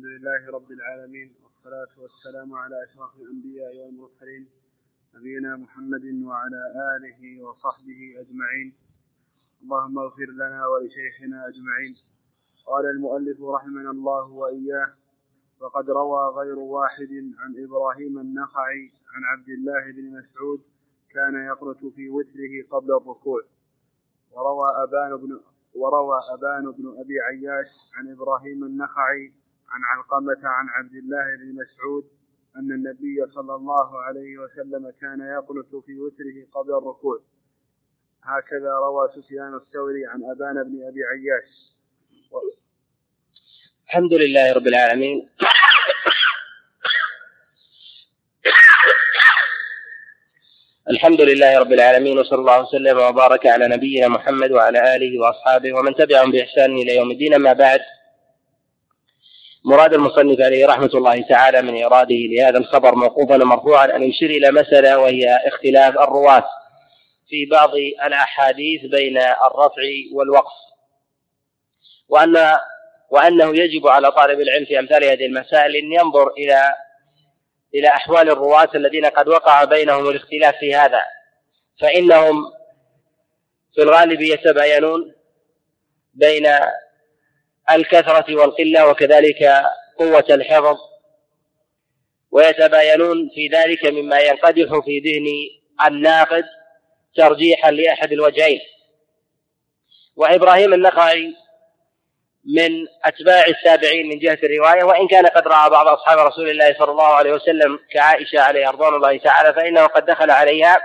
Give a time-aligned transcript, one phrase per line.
[0.00, 4.48] الحمد لله رب العالمين والصلاة والسلام على أشرف الأنبياء والمرسلين
[5.14, 6.62] نبينا محمد وعلى
[6.96, 8.72] آله وصحبه أجمعين.
[9.62, 11.96] اللهم اغفر لنا ولشيخنا أجمعين.
[12.66, 14.88] قال المؤلف رحمنا الله وإياه
[15.60, 20.60] وقد روى غير واحد عن إبراهيم النخعي عن عبد الله بن مسعود
[21.10, 23.42] كان يقرأ في وتره قبل الركوع.
[24.32, 25.40] وروى أبان بن
[25.74, 29.39] وروى أبان بن أبي عياش عن إبراهيم النخعي
[29.72, 32.04] عن علقمة عن عبد الله بن مسعود
[32.56, 37.20] أن النبي صلى الله عليه وسلم كان يقنت في وتره قبل الركوع.
[38.22, 41.50] هكذا روى سفيان الثوري عن أبان بن أبي عياش.
[42.32, 42.38] و...
[43.86, 45.28] الحمد لله رب العالمين.
[50.90, 55.94] الحمد لله رب العالمين وصلى الله وسلم وبارك على نبينا محمد وعلى آله وأصحابه ومن
[55.94, 57.34] تبعهم بإحسان إلى يوم الدين.
[57.34, 57.80] أما بعد
[59.64, 64.50] مراد المصنف عليه رحمة الله تعالى من إراده لهذا الخبر موقوفا ومرفوعا أن يشير إلى
[64.50, 66.44] مسألة وهي اختلاف الرواة
[67.28, 67.70] في بعض
[68.06, 70.52] الأحاديث بين الرفع والوقف.
[72.08, 72.56] وان
[73.10, 76.74] وأنه يجب على طالب العلم في أمثال هذه المسائل أن ينظر إلى
[77.74, 81.02] إلى أحوال الرواة الذين قد وقع بينهم الاختلاف في هذا.
[81.80, 82.52] فإنهم
[83.74, 85.14] في الغالب يتباينون
[86.14, 86.46] بين
[87.74, 89.62] الكثرة والقلة وكذلك
[89.98, 90.76] قوة الحفظ.
[92.30, 95.26] ويتباينون في ذلك مما ينقدح في ذهن
[95.86, 96.44] الناقد
[97.16, 98.60] ترجيحا لأحد الوجهين.
[100.16, 101.34] وإبراهيم النخعي
[102.56, 106.90] من أتباع التابعين من جهة الرواية وإن كان قد رأى بعض أصحاب رسول الله صلى
[106.90, 110.80] الله عليه وسلم كعائشة عليها رضوان الله تعالى فإنه قد دخل عليها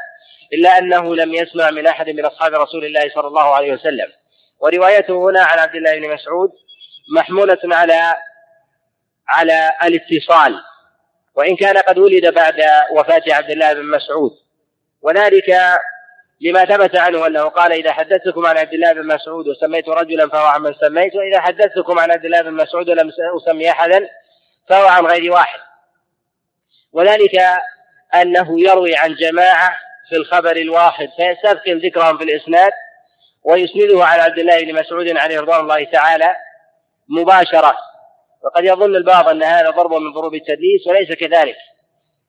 [0.54, 4.08] إلا أنه لم يسمع من أحد من أصحاب رسول الله صلى الله عليه وسلم.
[4.60, 6.50] وروايته هنا عن عبد الله بن مسعود
[7.10, 8.16] محمولة على
[9.28, 10.62] على الاتصال
[11.36, 12.62] وإن كان قد ولد بعد
[12.92, 14.32] وفاة عبد الله بن مسعود.
[15.02, 15.58] وذلك
[16.42, 20.46] لما ثبت عنه أنه قال إذا حدثتكم عن عبد الله بن مسعود وسميت رجلا فهو
[20.46, 24.10] عن من سميت وإذا حدثتكم عن عبد الله بن مسعود ولم أسمي احدا
[24.70, 25.60] فهو عن غير واحد.
[26.94, 27.40] وذلك
[28.16, 29.78] أنه يروي عن جماعة
[30.10, 32.72] في الخبر الواحد فيستثقل ذكرهم في الإسناد
[33.44, 36.36] ويسنده على عبد الله بن مسعود عليه رضوان الله تعالى.
[37.10, 37.78] مباشرة.
[38.44, 41.56] وقد يظن البعض أن هذا ضرب من ضروب التدليس وليس كذلك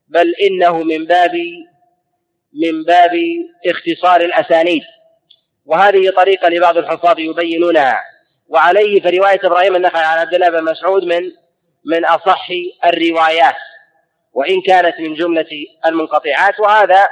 [0.09, 1.33] بل إنه من باب
[2.65, 3.11] من باب
[3.67, 4.83] اختصار الأسانيد.
[5.67, 8.01] وهذه طريقة لبعض الحفاظ يبينونها.
[8.49, 11.23] وعليه فروايه إبراهيم النخعي عن عبد الله بن مسعود من
[11.85, 12.49] من أصح
[12.85, 13.57] الروايات.
[14.33, 15.49] وإن كانت من جملة
[15.87, 17.09] المنقطعات وهذا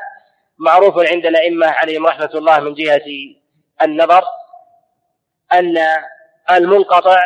[0.58, 3.04] معروف عند الأئمة عليهم رحمة الله من جهة
[3.82, 4.24] النظر
[5.53, 5.78] أن
[6.50, 7.22] المنقطع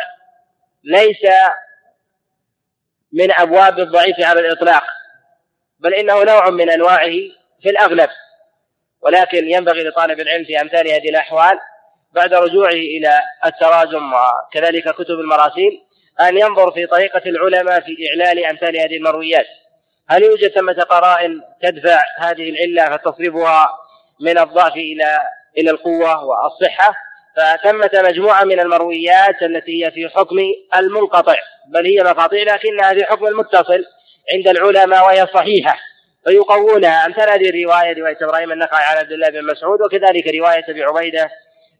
[0.83, 1.31] ليس
[3.13, 4.83] من أبواب الضعيف على الإطلاق
[5.79, 7.15] بل إنه نوع من أنواعه
[7.61, 8.09] في الأغلب.
[9.01, 11.59] ولكن ينبغي لطالب العلم في أمثال هذه الأحوال
[12.11, 15.81] بعد رجوعه إلى التراجم وكذلك كتب المراسيل
[16.21, 19.45] أن ينظر في طريقة العلماء في إعلال أمثال هذه المرويات.
[20.09, 23.69] هل يوجد ثمة قرائن تدفع هذه العلة فتصرفها
[24.19, 25.19] من الضعف إلى
[25.57, 27.08] إلى القوة والصحة؟
[27.39, 30.37] فثمة مجموعة من المرويات التي هي في حكم
[30.75, 31.35] المنقطع
[31.67, 33.85] بل هي مقاطع لكنها في حكم المتصل
[34.33, 35.77] عند العلماء وهي صحيحة
[36.25, 37.05] فيقوونها.
[37.05, 41.29] أمثال هذه الرواية رواية إبراهيم النخعي عن عبد الله بن مسعود وكذلك رواية أبي عبيدة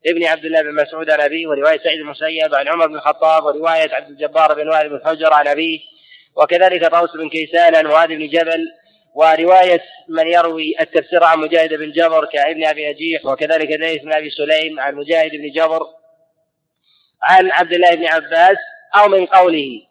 [0.08, 3.96] ابن عبد الله بن مسعود عن أبيه ورواية سعيد المسيب عن عمر بن الخطاب ورواية
[3.96, 5.80] عبد الجبار بن وائل بن حجر عن أبيه
[6.36, 8.68] وكذلك طوس بن كيسان عن معاذ بن جبل
[9.16, 14.30] ورواية من يروي التفسير عن مجاهد بن جبر كابن أبي نجيح وكذلك ليث بن أبي
[14.30, 15.88] سليم عن مجاهد بن جبر
[17.24, 18.58] عن عبد الله بن عباس
[18.96, 19.82] أو من قوله.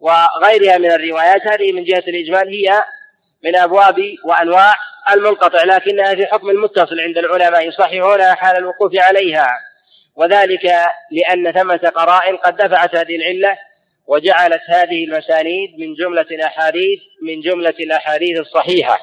[0.00, 2.84] وغيرها من الروايات هذه من جهة الإجمال هي
[3.44, 4.74] من أبواب وأنواع
[5.12, 9.50] المنقطع لكنها في حكم المتصل عند العلماء يصححونها حال الوقوف عليها.
[10.16, 10.64] وذلك
[11.10, 13.58] لأن ثمة قرائن قد دفعت هذه العلة
[14.06, 19.00] وجعلت هذه المسانيد من جملة الأحاديث من جملة الأحاديث الصحيحة.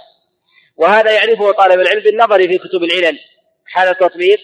[0.77, 3.19] وهذا يعرفه طالب العلم بالنظر في كتب العلل.
[3.65, 4.39] حال تطبيق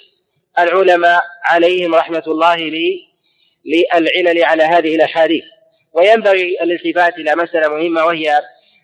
[0.60, 2.56] العلماء عليهم رحمة الله
[3.66, 5.44] للعلل على هذه الأحاديث.
[5.94, 8.42] وينبغي الالتفات إلى مسألة مهمة وهي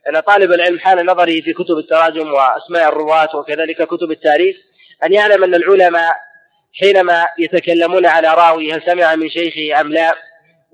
[0.10, 4.56] أن طالب العلم حال نظره في كتب التراجم وأسماء الرواة وكذلك كتب التاريخ
[5.04, 6.16] أن يعلم أن العلماء
[6.80, 10.16] حينما يتكلمون على راوي هل سمع من شيخه أم لا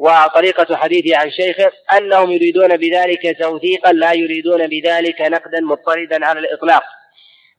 [0.01, 6.83] وطريقة حديثه عن شيخه أنهم يريدون بذلك توثيقا لا يريدون بذلك نقدا مضطردا على الإطلاق.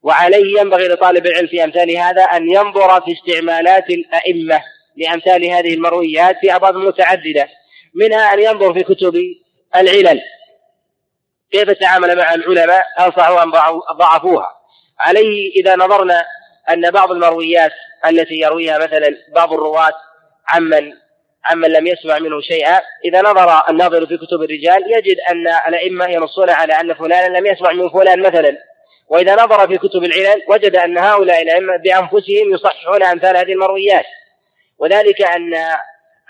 [0.03, 4.62] وعليه ينبغي لطالب العلم في أمثال هذا أن ينظر في استعمالات الأئمة
[4.97, 7.49] لأمثال هذه المرويات في أبواب متعددة
[7.94, 9.15] منها أن ينظر في كتب
[9.77, 10.21] العلل.
[11.53, 13.50] كيف تعامل مع العلماء؟ هل صحوا أم
[13.99, 14.50] ضعفوها؟
[15.00, 16.25] عليه إذا نظرنا
[16.71, 17.73] أن بعض المرويات
[18.06, 19.93] التي يرويها مثلا بعض الرواة
[20.49, 21.02] عمن
[21.44, 26.50] عمن لم يسمع منه شيئا إذا نظر الناظر في كتب الرجال يجد أن الأئمة ينصون
[26.50, 28.56] على أن فلانا لم يسمع من فلان مثلا.
[29.09, 34.05] وإذا نظر في كتب العلل وجد أن هؤلاء الأئمة بأنفسهم يصححون أمثال هذه المرويات.
[34.79, 35.55] وذلك أن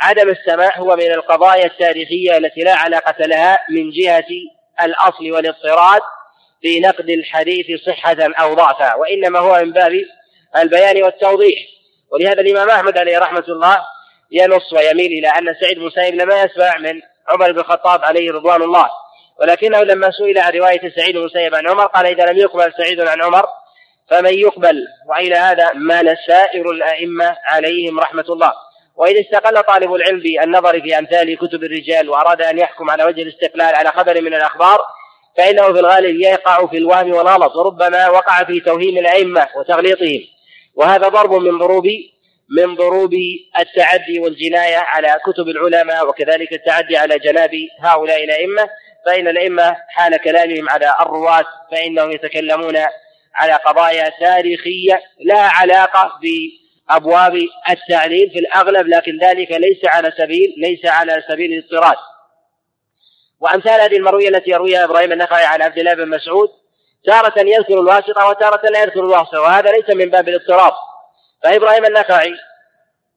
[0.00, 4.26] عدم السماع هو من القضايا التاريخية التي لا علاقة لها من جهة
[4.82, 6.03] الأصل والاضطراد
[6.62, 9.93] في نقد الحديث صحة أو ضعفا وإنما هو من باب
[10.56, 11.59] البيان والتوضيح.
[12.12, 13.79] ولهذا الإمام أحمد عليه رحمة الله
[14.32, 18.62] ينص ويميل إلى أن سعيد بن مسيب لم يسمع من عمر بن الخطاب عليه رضوان
[18.62, 18.90] الله.
[19.40, 23.00] ولكنه لما سئل عن رواية سعيد بن مسيب عن عمر قال إذا لم يقبل سعيد
[23.00, 23.46] عن عمر
[24.11, 28.52] فمن يقبل؟ وإلى هذا مال سائر الأئمة عليهم رحمة الله.
[28.96, 33.75] وإذا استقل طالب العلم بالنظر في أمثال كتب الرجال وأراد أن يحكم على وجه الاستقلال
[33.75, 34.78] على خبر من الأخبار
[35.37, 37.56] فإنه في الغالب يقع في الوهم والغلط.
[37.56, 40.20] وربما وقع في توهيم الأئمة وتغليطهم.
[40.75, 41.87] وهذا ضرب من ضروب
[42.50, 43.15] من ضروب
[43.59, 47.50] التعدي والجناية على كتب العلماء وكذلك التعدي على جناب
[47.81, 48.69] هؤلاء الأئمة.
[49.06, 52.77] فإن الأئمة حال كلامهم على الرواة فإنهم يتكلمون
[53.35, 57.39] على قضايا تاريخية لا علاقة بأبواب
[57.71, 61.97] التعليل في الأغلب لكن ذلك ليس على سبيل ليس على سبيل الاضطراد
[63.41, 66.49] وأمثال هذه المروية التي يرويها إبراهيم النخعي عن عبد الله بن مسعود
[67.06, 70.73] تارة يذكر الواسطة وتارة لا يذكر الواسطة وهذا ليس من باب الاضطراب.
[71.43, 72.35] فإبراهيم النخعي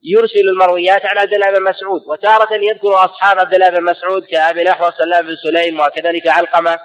[0.04, 4.62] يرسل المرويات عن عبد الله بن مسعود وتارة يذكر أصحاب عبد الله بن مسعود كأبي
[4.62, 6.80] الأحوص سلام بن سليم وكذلك علقمة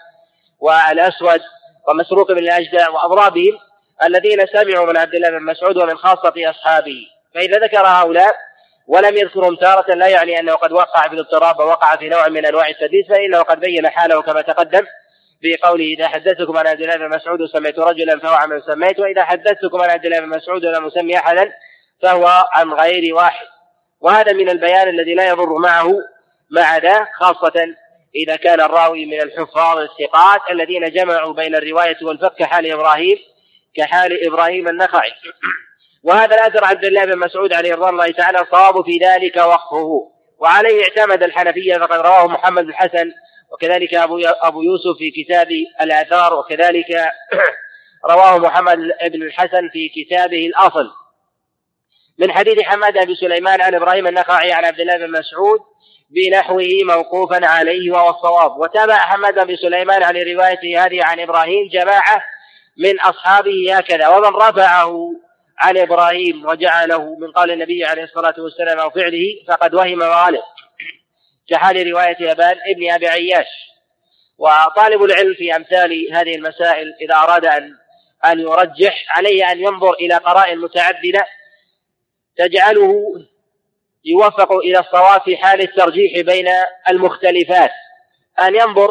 [0.61, 1.41] والأسود
[1.89, 3.59] ومسروق بن الأجدع وأضرابهم
[4.05, 7.07] الذين سمعوا من عبد الله بن مسعود ومن خاصة أصحابه.
[7.35, 8.35] فإذا ذكر هؤلاء
[8.87, 12.69] ولم يذكرهم تارة لا يعني أنه قد وقع في الاضطراب ووقع في نوع من أنواع
[12.69, 14.83] التدليس فإنه قد بين حاله كما تقدم
[15.41, 19.25] في قوله إذا حدثتكم عن عبد الله بن مسعود وسميت رجلا فهو عمن سميت وإذا
[19.25, 21.53] حدثتكم عن عبد الله بن مسعود ولم أسمي أحدا
[22.03, 23.47] فهو عن غير واحد.
[24.01, 25.93] وهذا من البيان الذي لا يضر معه
[26.51, 27.75] مع ذا خاصة
[28.15, 33.19] إذا كان الراوي من الحفاظ الثقات الذين جمعوا بين الرواية والفقه كحال إبراهيم
[33.77, 35.13] كحال إبراهيم النخعي.
[36.03, 40.11] وهذا الأثر عبد الله بن مسعود عليه رضوان الله تعالى صواب في ذلك وقفه.
[40.39, 43.13] وعليه اعتمد الحنفية فقد رواه محمد بن الحسن
[43.53, 45.49] وكذلك أبو أبو يوسف في كتاب
[45.81, 46.87] الآثار وكذلك
[48.11, 50.91] رواه محمد بن الحسن في كتابه الأصل.
[52.19, 55.61] من حديث حماد بن سليمان عن إبراهيم النخعي عن عبد الله بن مسعود
[56.11, 58.61] بنحوه موقوفا عليه وهو الصواب.
[58.61, 62.23] وتابع حماد بن سليمان عن روايته هذه عن إبراهيم جماعة
[62.79, 64.09] من أصحابه هكذا.
[64.09, 65.13] ومن رفعه
[65.59, 70.43] عن إبراهيم وجعله من قول النبي عليه الصلاة والسلام أو فعله فقد وهم وغالب.
[71.51, 73.47] كحال رواية أبان ابن أبي عياش.
[74.39, 77.77] وطالب العلم في أمثال هذه المسائل إذا أراد أن
[78.25, 81.27] أن يرجح عليه أن ينظر إلى قرائن متعددة
[82.37, 82.95] تجعله
[84.05, 86.47] يوفق إلى الصواب في حال الترجيح بين
[86.89, 87.71] المختلفات.
[88.41, 88.91] أن ينظر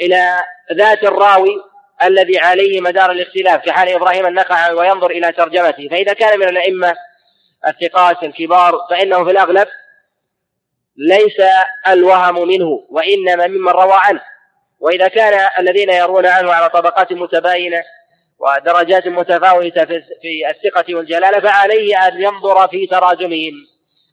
[0.00, 1.62] إلى ذات الراوي
[2.04, 5.88] الذي عليه مدار الاختلاف كحال إبراهيم النخعي وينظر إلى ترجمته.
[5.88, 6.94] فإذا كان من الأئمة
[7.66, 9.68] الثقات الكبار فإنه في الأغلب
[10.96, 11.40] ليس
[11.88, 14.20] الوهم منه وإنما ممن روى عنه.
[14.80, 17.82] وإذا كان الذين يروون عنه على طبقات متباينة
[18.38, 23.52] ودرجات متفاوتة في الثقة والجلالة فعليه أن ينظر في تراجمهم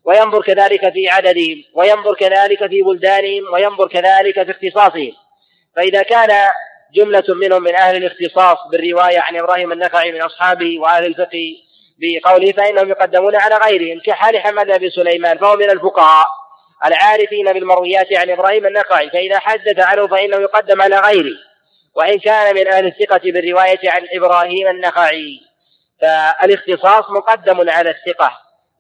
[0.05, 5.11] وينظر كذلك في عددهم وينظر كذلك في بلدانهم وينظر كذلك في اختصاصهم.
[5.75, 6.51] فإذا كان
[6.95, 11.55] جملة منهم من أهل الاختصاص بالرواية عن إبراهيم النخعي من أصحابه وأهل الفقه
[11.99, 16.40] بقوله فإنهم يقدمون على غيرهم كحال حمد بن سليمان فهو من الفقهاء.
[16.85, 21.35] العارفين بالمرويات عن إبراهيم النخعي فإذا حدث عنه فإنه يقدم على غيره.
[21.95, 25.39] وإن كان من أهل الثقة بالرواية عن إبراهيم النخعي.
[26.01, 28.31] فالاختصاص مقدم على الثقة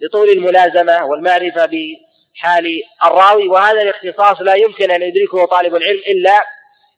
[0.01, 6.45] لطول الملازمة والمعرفة بحال الراوي وهذا الاختصاص لا يمكن أن يدركه طالب العلم إلا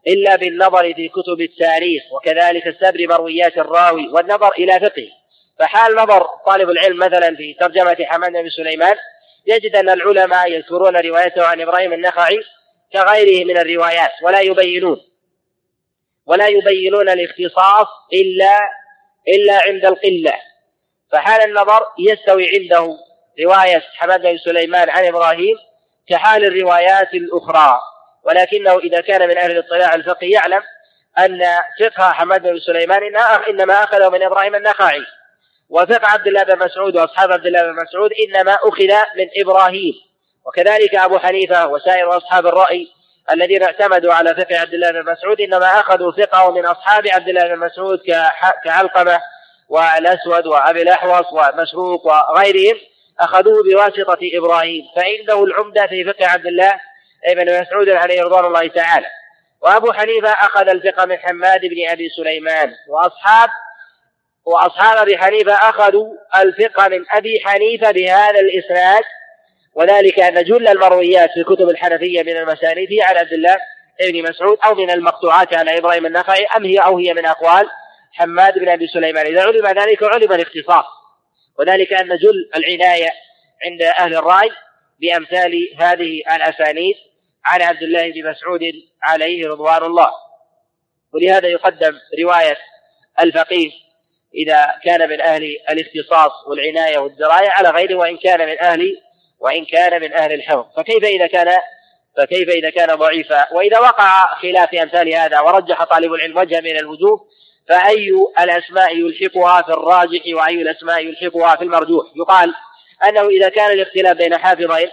[0.08, 5.08] إلا بالنظر في كتب التاريخ وكذلك السبر مرويات الراوي والنظر إلى فقه.
[5.60, 8.96] فحال نظر طالب العلم مثلا في ترجمة حماد بن سليمان
[9.46, 12.40] يجد أن العلماء يذكرون روايته عن إبراهيم النخعي
[12.94, 15.02] كغيره من الروايات ولا يبينون.
[16.26, 18.60] ولا يبينون الاختصاص إلا
[19.28, 20.34] إلا عند القلة.
[21.12, 22.98] فحال النظر يستوي عنده
[23.46, 25.56] رواية حماد بن سليمان عن إبراهيم
[26.10, 27.80] كحال الروايات الأخرى.
[28.24, 30.62] ولكنه إذا كان من أهل الاطلاع الفقهي يعلم
[31.20, 31.42] أن
[31.80, 33.16] فقه حماد بن سليمان
[33.50, 35.02] إنما أخذه من إبراهيم النخعي.
[35.74, 39.94] وفقه عبد الله بن مسعود وأصحاب عبد الله بن مسعود إنما أخذ من إبراهيم.
[40.46, 42.88] وكذلك أبو حنيفة وسائر أصحاب الرأي
[43.32, 47.48] الذين اعتمدوا على فقه عبد الله بن مسعود إنما أخذوا فقهه من أصحاب عبد الله
[47.48, 48.00] بن مسعود
[48.66, 49.20] كعلقمة
[49.70, 52.78] والأسود وأبي الأحوص ومسروق وغيرهم
[53.20, 54.84] أخذوه بواسطة إبراهيم.
[54.96, 56.80] فانه العمدة في فقه عبد الله
[57.36, 59.08] بن مسعود عليه رضوان الله تعالى.
[59.62, 62.74] وأبو حنيفة أخذ الفقه من حماد بن أبي سليمان.
[62.90, 63.50] وأصحاب
[64.46, 69.04] وأصحاب أبي حنيفة أخذوا الفقه من أبي حنيفة بهذا الإسناد
[69.76, 73.58] وذلك أن جل المرويات في كتب الحنفية من المسانيد هي عن عبد الله
[74.12, 77.70] بن مسعود أو من المقطوعات عن إبراهيم النخعي أم هي أو هي من أقوال
[78.14, 79.26] حماد بن أبي سليمان.
[79.26, 80.86] إذا علم ذلك علم الاختصاص.
[81.60, 83.10] وذلك أن جل العناية
[83.66, 84.50] عند أهل الرأي
[85.02, 86.96] بأمثال هذه الأسانيد
[87.46, 88.62] عن عبد الله بن مسعود
[89.04, 90.10] عليه رضوان الله.
[91.14, 92.58] ولهذا يقدم رواية
[93.22, 93.83] الفقيه
[94.36, 99.02] إذا كان من أهل الاختصاص والعناية والدراية على غيره وإن كان من أهل
[99.40, 101.58] وإن كان من أهل الحفظ فكيف إذا كان
[102.18, 106.78] فكيف إذا كان ضعيفا؟ وإذا وقع خلاف في أمثال هذا ورجح طالب العلم وجه من
[106.78, 107.28] الوجوه
[107.70, 108.10] فأي
[108.40, 112.54] الأسماء يلحقها في الراجح وأي الأسماء يلحقها في المرجوح؟ يقال
[113.10, 114.90] أنه إذا كان الاختلاف بين حافظين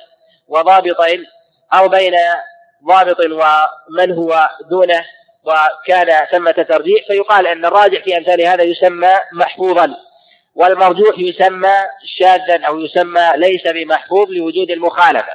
[0.48, 1.26] وضابطين
[1.74, 2.14] أو بين
[2.88, 5.04] ضابط ومن هو دونه
[5.44, 9.96] وكان ثمة ترجيح فيقال أن الراجح في أمثال هذا يسمى محفوظا
[10.54, 11.74] والمرجوح يسمى
[12.18, 15.32] شاذا أو يسمى ليس بمحفوظ لوجود المخالفة.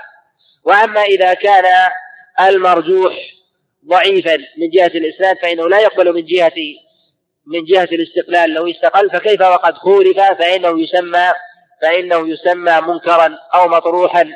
[0.64, 1.64] وأما إذا كان
[2.42, 3.14] المرجوح
[3.90, 6.54] ضعيفا من جهة الإسناد فإنه لا يقبل من جهة
[7.48, 11.32] من جهة الاستقلال لو استقل فكيف وقد خولف؟ فإنه يسمى
[11.82, 14.28] فإنه يسمى منكرا أو مطروحا.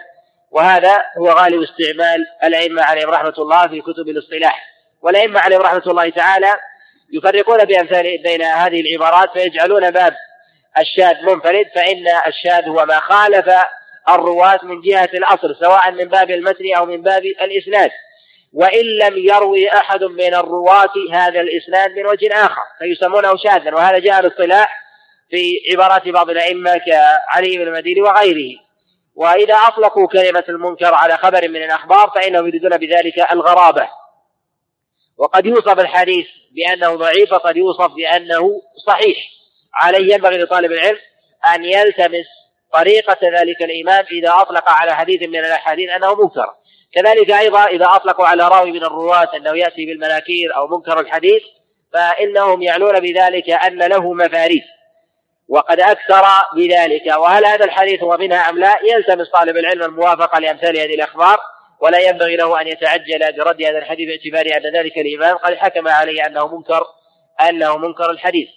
[0.51, 4.78] وهذا هو غالب استعمال الأئمة عليهم رحمة الله في كتب الاصطلاح.
[5.01, 6.59] والأئمة عليهم رحمة الله تعالى
[7.13, 10.15] يفرقون بأمثال بين هذه العبارات فيجعلون باب
[10.77, 13.49] الشاذ منفرد فإن الشاذ هو ما خالف
[14.09, 17.91] الرواة من جهة الأصل سواء من باب المتن أو من باب الإسناد.
[18.53, 23.75] وإن لم يروي أحد من الرواة هذا الإسناد من وجه آخر فيسمونه شاذا.
[23.75, 24.81] وهذا جاء الاصطلاح
[25.29, 28.59] في عبارات بعض الأئمة كعلي بن المديني وغيره.
[29.15, 33.87] وإذا أطلقوا كلمة المنكر على خبر من الأخبار فإنهم يريدون بذلك الغرابة.
[35.19, 39.17] وقد يوصف الحديث بأنه ضعيف وقد يوصف بأنه صحيح.
[39.73, 40.97] عليه ينبغي لطالب العلم
[41.55, 42.25] أن يلتمس
[42.73, 46.53] طريقة ذلك الإمام إذا أطلق على حديث من الأحاديث أنه منكر.
[46.93, 51.41] كذلك أيضا إذا أطلقوا على راوي من الرواة أنه يأتي بالمناكير أو منكر الحديث
[51.93, 54.63] فإنهم يعنون بذلك أن له مفاريد.
[55.49, 57.07] وقد أكثر بذلك.
[57.07, 61.39] وهل هذا الحديث هو منها أم لا؟ يلتمس طالب العلم الموافقة لأمثال هذه الأخبار.
[61.81, 66.25] ولا ينبغي له أن يتعجل برد هذا الحديث باعتبار أن ذلك الإمام قد حكم عليه
[66.25, 66.83] أنه منكر
[67.49, 68.47] أنه منكر الحديث.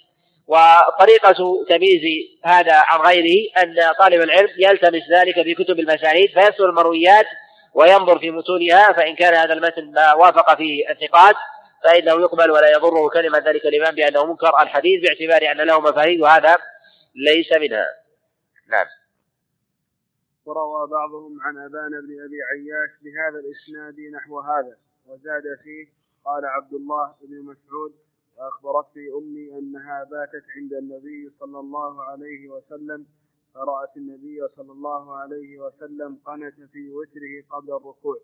[0.47, 2.01] وطريقة تمييز
[2.45, 7.25] هذا عن غيره أن طالب العلم يلتمس ذلك في كتب المسانيد فيسر المرويات
[7.73, 11.35] وينظر في متونها فإن كان هذا المتن ما وافق فيه الثقات
[11.83, 16.57] فإنه يقبل ولا يضره كلمة ذلك الإمام بأنه منكر الحديث باعتبار أن له مفاريد وهذا
[17.15, 17.85] ليس منها.
[18.69, 18.85] نعم.
[20.45, 24.77] وروى بعضهم عن أبان بن أبي عياش بهذا الإسناد نحو هذا.
[25.05, 25.87] وزاد فيه
[26.25, 27.93] قال عبد الله بن مسعود
[28.37, 33.05] وأخبرتني أمي أنها باتت عند النبي صلى الله عليه وسلم
[33.53, 38.17] فرأت النبي صلى الله عليه وسلم قنت في وتره قبل الركوع.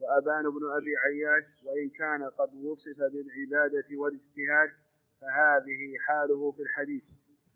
[0.00, 4.70] وأبان بن أبي عياش وإن كان قد وصف بالعبادة والاجتهاد
[5.20, 7.02] فهذه حاله في الحديث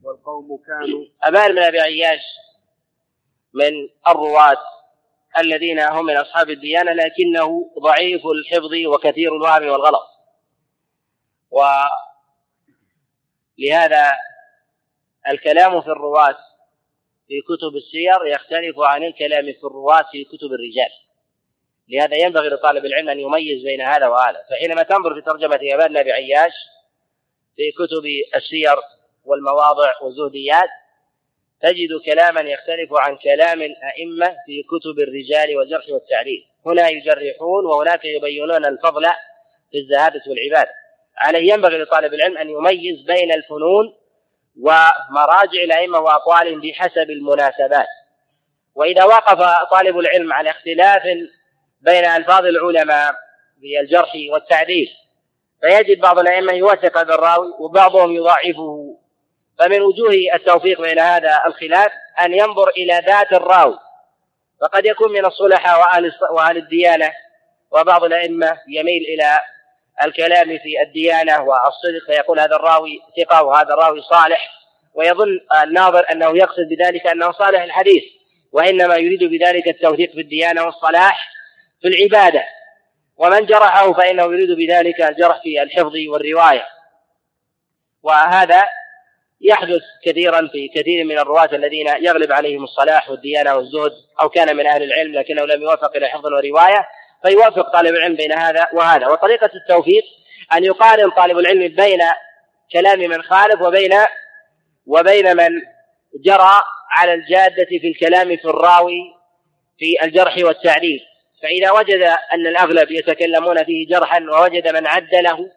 [0.03, 2.23] والقوم كانوا أبان بن أبي عياش
[3.55, 4.57] من الرواة
[5.39, 10.09] الذين هم من أصحاب الديانة لكنه ضعيف الحفظ وكثير الوهم والغلط.
[13.59, 14.13] ولهذا
[15.29, 16.37] الكلام في الرواة
[17.29, 20.91] في كتب السير يختلف عن الكلام في الرواة في كتب الرجال.
[21.89, 24.45] لهذا ينبغي لطالب العلم أن يميز بين هذا وهذا.
[24.51, 26.53] فحينما تنظر في ترجمة أبان بن عياش
[27.57, 28.05] في كتب
[28.37, 28.77] السير
[29.25, 30.69] والمواضع والزهديات
[31.63, 38.65] تجد كلاما يختلف عن كلام الأئمة في كتب الرجال والجرح والتعديل هنا يجرحون وهناك يبينون
[38.65, 39.05] الفضل
[39.71, 40.71] في الزهادة والعبادة
[41.19, 43.95] عليه ينبغي لطالب العلم أن يميز بين الفنون
[44.61, 47.87] ومراجع الأئمة وأقوالهم بحسب المناسبات.
[48.75, 49.39] وإذا وقف
[49.71, 51.03] طالب العلم على اختلاف
[51.81, 53.13] بين ألفاظ العلماء
[53.61, 54.89] في الجرح والتعديل
[55.61, 58.99] فيجد بعض الأئمة يوثق بالراوي وبعضهم يضعفه.
[59.63, 63.79] فمن وجوه التوفيق بين هذا الخلاف أن ينظر إلى ذات الراوي
[64.61, 67.13] فقد يكون من الصلحاء وأهل وأهل الديانة
[67.71, 69.41] وبعض الأئمة يميل إلى
[70.05, 74.51] الكلام في الديانة والصدق فيقول هذا الراوي ثقة وهذا الراوي صالح
[74.95, 78.03] ويظن الناظر أنه يقصد بذلك أنه صالح الحديث
[78.53, 81.29] وإنما يريد بذلك التوثيق في الديانة والصلاح
[81.83, 82.45] في العبادة.
[83.17, 86.67] ومن جرحه فإنه يريد بذلك الجرح في الحفظ والرواية.
[88.03, 88.65] وهذا
[89.43, 94.67] يحدث كثيرا في كثير من الرواة الذين يغلب عليهم الصلاح والديانة والزهد أو كان من
[94.67, 96.89] أهل العلم لكنه لم يوفق إلى حفظ ورواية
[97.27, 99.09] فيوفق طالب العلم بين هذا وهذا.
[99.09, 100.05] وطريقة التوفيق
[100.53, 102.01] أن يقارن طالب العلم بين
[102.73, 103.93] كلام من خالف وبين
[104.87, 105.51] وبين من
[106.25, 109.01] جرى على الجادة في الكلام في الراوي
[109.79, 111.01] في الجرح والتعديل.
[111.43, 115.51] فإذا وجد أن الأغلب يتكلمون فيه جرحا ووجد من عدله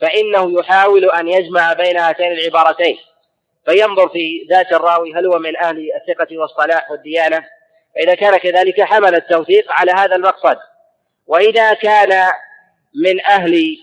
[0.00, 2.96] فإنه يحاول أن يجمع بين هاتين العبارتين.
[3.66, 7.44] فينظر في ذات الراوي هل هو من أهل الثقة والصلاح والديانة.
[7.94, 10.56] فإذا كان كذلك حمل التوثيق على هذا المقصد.
[11.26, 12.32] وإذا كان
[13.04, 13.76] من أهل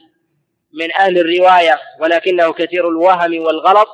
[0.73, 3.87] من أهل الرواية ولكنه كثير الوهم والغلط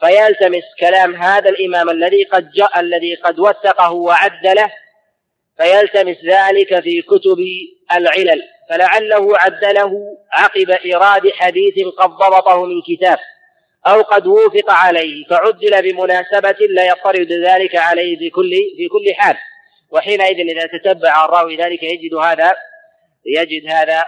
[0.00, 4.72] فيلتمس كلام هذا الإمام الذي قد جاء الذي قد وثقه وعدله
[5.56, 7.38] فيلتمس ذلك في كتب
[7.92, 8.42] العلل.
[8.70, 9.92] فلعله عدله
[10.32, 13.18] عقب إيراد حديث قد ضبطه من كتاب.
[13.86, 19.36] أو قد وافق عليه فعدل بمناسبة لا يطرد ذلك عليه في كل في كل حال.
[19.90, 22.54] وحينئذ إذا تتبع الراوي ذلك يجد هذا
[23.26, 24.04] يجد هذا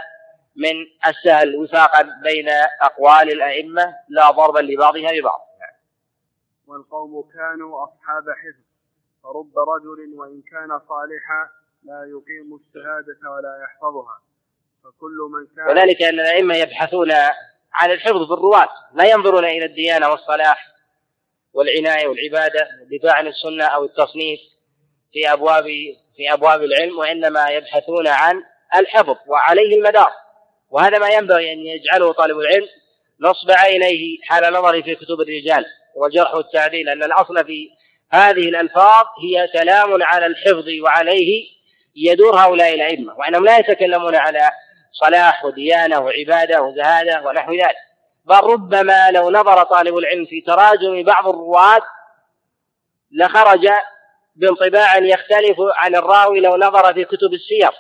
[0.57, 0.73] من
[1.07, 2.49] السهل وفاقا بين
[2.83, 5.40] أقوال الأئمة لا ضربا لبعضها ببعض
[6.66, 8.64] والقوم كانوا أصحاب حفظ
[9.23, 11.49] فرب رجل وإن كان صالحا
[11.83, 14.21] لا يقيم الشهادة ولا يحفظها
[14.85, 17.12] فكل من كان وذلك أن الأئمة يبحثون
[17.75, 20.75] عن الحفظ في الرواة لا ينظرون إلى الديانة والصلاح
[21.54, 22.69] والعناية والعبادة
[23.04, 24.40] عن السنة أو التصنيف
[25.12, 25.64] في أبواب
[26.16, 28.43] في أبواب العلم وإنما يبحثون عن
[28.76, 30.11] الحفظ وعليه المدار.
[30.71, 32.66] وهذا ما ينبغي أن يجعله طالب العلم.
[33.21, 35.64] نصب عينيه حال نظره في كتب الرجال
[35.97, 37.69] والجرح والتعديل أن الأصل في
[38.11, 41.45] هذه الألفاظ هي كلام على الحفظ وعليه
[41.97, 43.19] يدور هؤلاء الأئمة.
[43.19, 44.50] وأنهم لا يتكلمون على
[44.94, 47.76] صلاح وديانة وعبادة وزهادة ونحو ذلك.
[48.24, 51.83] بل ربما لو نظر طالب العلم في تراجم بعض الرواة
[53.12, 53.68] لخرج
[54.37, 57.70] بانطباع يختلف عن الراوي لو نظر في كتب السير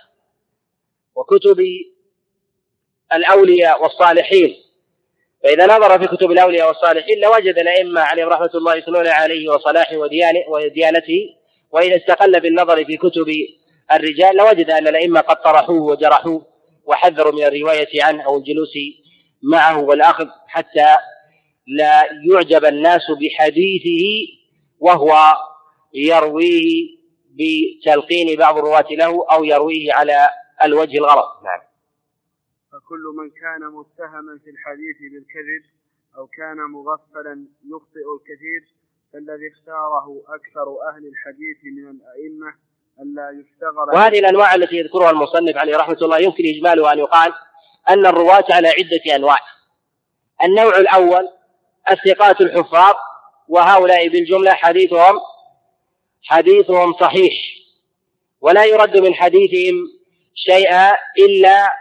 [1.14, 1.66] وكتب
[3.12, 4.56] الأولياء والصالحين.
[5.44, 9.96] فإذا نظر في كتب الأولياء والصالحين لوجد الأئمة عليهم رحمة الله يثنون عليه وصلاحه
[10.48, 11.36] وديانته.
[11.70, 13.26] وإذا استقل بالنظر في كتب
[13.92, 16.53] الرجال لوجد أن الأئمة قد طرحوه وجرحوه.
[16.86, 18.72] وحذروا من الرواية عنه أو الجلوس
[19.42, 20.96] معه والأخذ حتى
[21.66, 24.32] لا يعجب الناس بحديثه
[24.78, 25.34] وهو
[25.94, 26.94] يرويه
[27.30, 30.28] بتلقين بعض الرواة له أو يرويه على
[30.64, 31.42] الوجه الغلط.
[31.44, 31.60] نعم.
[32.72, 35.64] فكل من كان متهما في الحديث بالكذب
[36.16, 38.74] أو كان مغفلا يخطئ الكثير
[39.12, 42.54] فالذي اختاره أكثر أهل الحديث من الأئمة
[43.94, 47.32] وهذه الأنواع التي يذكرها المصنف عليه رحمة الله يمكن إجمالها أن يقال
[47.88, 49.38] أن الرواة على عدة أنواع.
[50.44, 51.28] النوع الأول
[51.90, 52.94] الثقات الحفاظ
[53.48, 55.20] وهؤلاء بالجملة حديثهم
[56.22, 57.32] حديثهم صحيح.
[58.40, 59.74] ولا يرد من حديثهم
[60.34, 61.74] شيئا إلا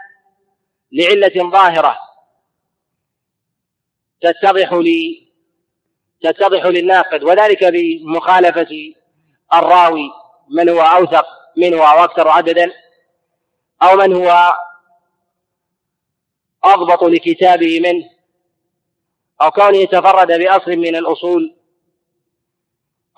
[0.92, 1.98] لعلة ظاهرة.
[4.20, 5.28] تتضح لي
[6.22, 8.94] تتضح للناقد وذلك بمخالفة
[9.54, 10.23] الراوي.
[10.50, 11.26] من هو أوثق
[11.56, 12.72] منه أو أكثر عددا
[13.82, 14.52] أو من هو
[16.64, 18.10] أضبط لكتابه منه
[19.42, 21.56] أو كونه تفرد بأصل من الأصول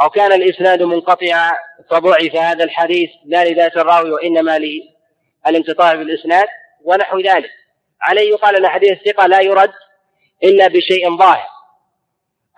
[0.00, 1.52] أو كان الإسناد منقطعا
[1.90, 6.48] فضعف هذا الحديث لا لذات الراوي وإنما للانقطاع بالإسناد
[6.84, 7.50] ونحو ذلك.
[8.02, 9.72] عليه يقال أن حديث الثقة لا يرد
[10.44, 11.46] إلا بشيء ظاهر.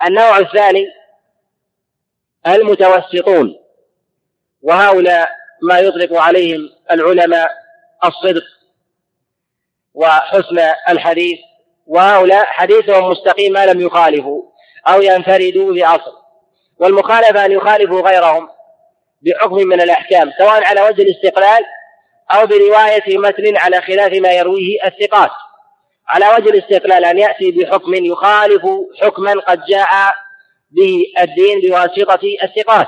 [0.05, 0.85] النوع الثاني
[2.47, 3.58] المتوسطون
[4.61, 5.29] وهؤلاء
[5.61, 7.51] ما يطلق عليهم العلماء
[8.05, 8.43] الصدق
[9.93, 11.39] وحسن الحديث
[11.87, 14.41] وهؤلاء حديثهم مستقيم ما لم يخالفوا
[14.87, 16.13] أو ينفردوا بأصل.
[16.79, 18.49] والمخالفة أن يخالفوا غيرهم
[19.21, 21.65] بحكم من الأحكام سواء على وجه الاستقلال
[22.31, 25.31] أو برواية متن على خلاف ما يرويه الثقات.
[26.07, 28.61] على وجه الاستقلال أن يأتي بحكم يخالف
[29.01, 29.89] حكما قد جاء
[30.71, 32.87] به الدين بواسطة الثقات.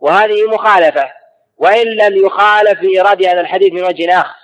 [0.00, 1.10] وهذه مخالفة.
[1.56, 4.34] وإن لم يخالف في إيراد هذا الحديث من وجه آخر.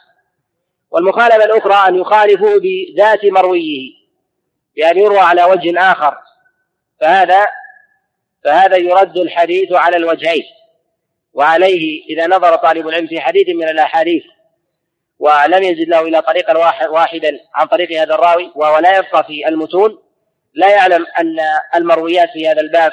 [0.91, 3.93] والمخالفة الأخرى أن يخالفه بذات مرويه
[4.77, 6.17] بأن يروى على وجه آخر.
[7.01, 7.47] فهذا
[8.45, 10.45] فهذا يرد الحديث على الوجهين.
[11.33, 14.23] وعليه إذا نظر طالب العلم في حديث من الأحاديث.
[15.19, 19.99] ولم يجد له إلا طريقا واحدا عن طريق هذا الراوي وهو لا يبقى في المتون.
[20.55, 21.37] لا يعلم أن
[21.77, 22.93] المرويات في هذا الباب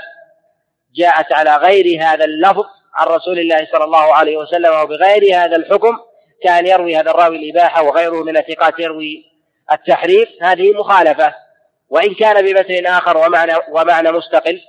[0.95, 5.97] جاءت على غير هذا اللفظ عن رسول الله صلى الله عليه وسلم وبغير هذا الحكم
[6.43, 9.25] كان يروي هذا الراوي الإباحة وغيره من الثقات يروي
[9.71, 11.33] التحريم هذه مخالفة.
[11.89, 14.61] وإن كان بمتن آخر ومعنى ومعنى مستقل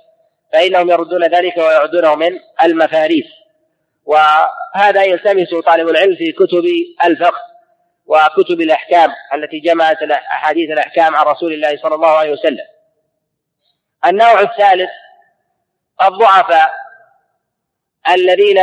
[0.53, 3.25] فإنهم يردون ذلك ويعدونه من المفاريس.
[4.05, 6.63] وهذا يلتمس طالب العلم في كتب
[7.05, 7.41] الفقه
[8.05, 12.65] وكتب الأحكام التي جمعت أحاديث الأحكام عن رسول الله صلى الله عليه وسلم.
[14.05, 14.89] النوع الثالث
[16.01, 16.71] الضعفاء
[18.09, 18.61] الذين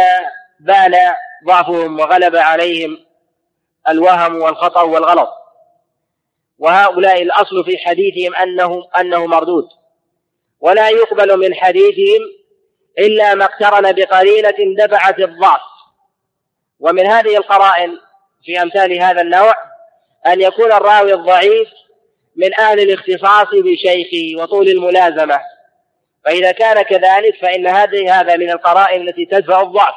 [0.61, 0.95] بان
[1.47, 3.05] ضعفهم وغلب عليهم
[3.88, 5.29] الوهم والخطأ والغلط.
[6.59, 9.69] وهؤلاء الأصل في حديثهم أنه أنه مردود.
[10.61, 12.21] ولا يقبل من حديثهم
[12.99, 15.61] إلا ما اقترن بقرينة دفعت الضعف.
[16.81, 17.99] ومن هذه القرائن
[18.45, 19.55] في أمثال هذا النوع
[20.27, 21.69] أن يكون الراوي الضعيف
[22.37, 25.41] من أهل الاختصاص بشيخه وطول الملازمة.
[26.24, 29.94] فإذا كان كذلك فإن هذه هذا من القرائن التي تدفع الضعف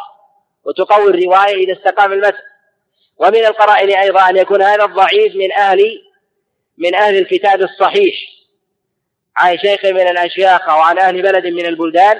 [0.65, 2.51] وتقوي الرواية إذا استقام المتن
[3.17, 6.01] ومن القرائن أيضا أن يكون هذا الضعيف من أهل
[6.77, 8.15] من أهل الكتاب الصحيح.
[9.37, 12.17] عن شيخ من الأشياخ أو عن أهل بلد من البلدان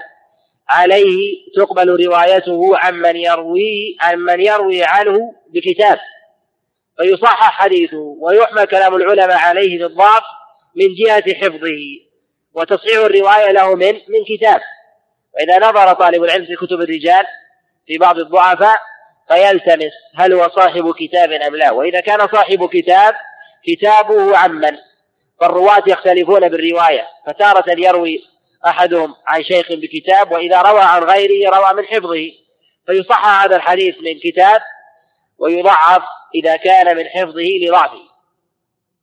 [0.69, 5.99] عليه تقبل روايته عمن يروي عمن يروي عنه بكتاب.
[6.97, 10.23] فيصحح حديثه ويحمل كلام العلماء عليه بالضعف
[10.75, 12.10] من جهة حفظه.
[12.53, 14.61] وتصحيح الرواية له من من كتاب.
[15.35, 17.25] وإذا نظر طالب العلم في كتب الرجال
[17.87, 18.79] في بعض الضعفاء
[19.27, 21.71] فيلتمس هل هو صاحب كتاب أم لا.
[21.71, 23.15] وإذا كان صاحب كتاب
[23.67, 24.77] كتابه عمن
[25.41, 27.07] فالرواة يختلفون بالرواية.
[27.27, 28.23] فتارة يروي
[28.65, 32.31] أحدهم عن شيخ بكتاب وإذا روى عن غيره روى من حفظه.
[32.87, 34.61] فيصحح هذا الحديث من كتاب
[35.37, 36.03] ويضعف
[36.35, 38.11] إذا كان من حفظه لضعفه.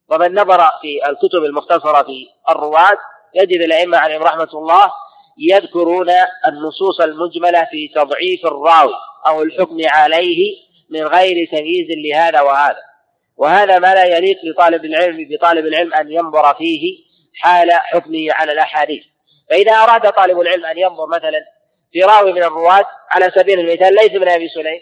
[0.09, 2.99] ومن نظر في الكتب المختصرة في الرواة
[3.39, 4.93] يجد الأئمة عليهم رحمة الله
[5.39, 6.11] يذكرون
[6.47, 8.95] النصوص المجملة في تضعيف الراوي
[9.27, 10.57] أو الحكم عليه
[10.91, 12.81] من غير تمييز لهذا وهذا.
[13.37, 16.99] وهذا ما لا يليق لطالب العلم بطالب العلم أن ينظر فيه
[17.35, 19.05] حال حكمه على الأحاديث.
[19.51, 21.45] فإذا أراد طالب العلم أن ينظر مثلا
[21.93, 24.81] في راوي من الرواة على سبيل المثال ليس من أبي سليم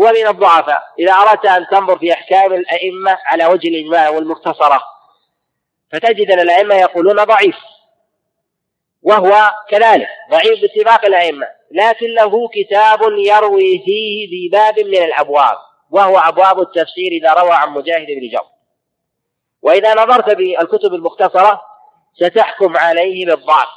[0.00, 0.82] هو من الضعفاء.
[0.98, 4.80] إذا أردت أن تنظر في أحكام الأئمة على وجه الإجماع والمختصرة
[5.92, 7.56] فتجد أن الأئمة يقولون ضعيف.
[9.08, 15.56] وهو كذلك ضعيف باتفاق الأئمة لكن له كتاب يروي فيه في باب من الأبواب
[15.90, 18.48] وهو أبواب التفسير إذا روى عن مجاهد بن جبر.
[19.62, 21.62] وإذا نظرت بالكتب المختصرة
[22.14, 23.68] ستحكم عليه بالضعف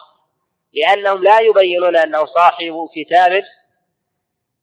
[0.73, 3.43] لأنهم لا يبينون أنه صاحب كتاب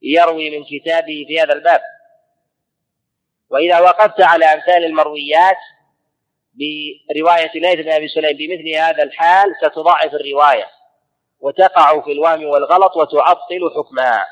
[0.03, 1.81] يروي من كتابه في هذا الباب.
[3.51, 5.57] وإذا وقفت على أمثال المرويات
[6.59, 10.67] برواية ليث بن أبي سليم بمثل هذا الحال ستضعف الرواية
[11.41, 14.27] وتقع في الوهم والغلط وتعطل حكمها.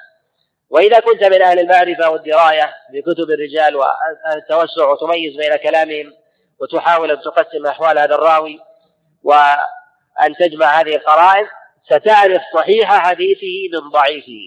[0.71, 6.12] وإذا كنت من أهل المعرفة والدراية بكتب الرجال والتوسع وتميز بين كلامهم
[6.61, 8.61] وتحاول أن تقسم أحوال هذا الراوي
[9.23, 11.47] وأن تجمع هذه القرائن
[11.91, 14.41] ستعرف صحيح حديثه من ضعيفه.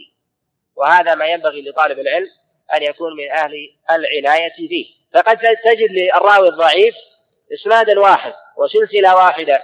[0.76, 2.28] وهذا ما ينبغي لطالب العلم
[2.74, 3.54] أن يكون من أهل
[3.90, 4.86] العناية فيه.
[5.14, 6.96] فقد تجد للراوي الضعيف
[7.54, 9.62] إسنادا واحد وسلسلة واحدة.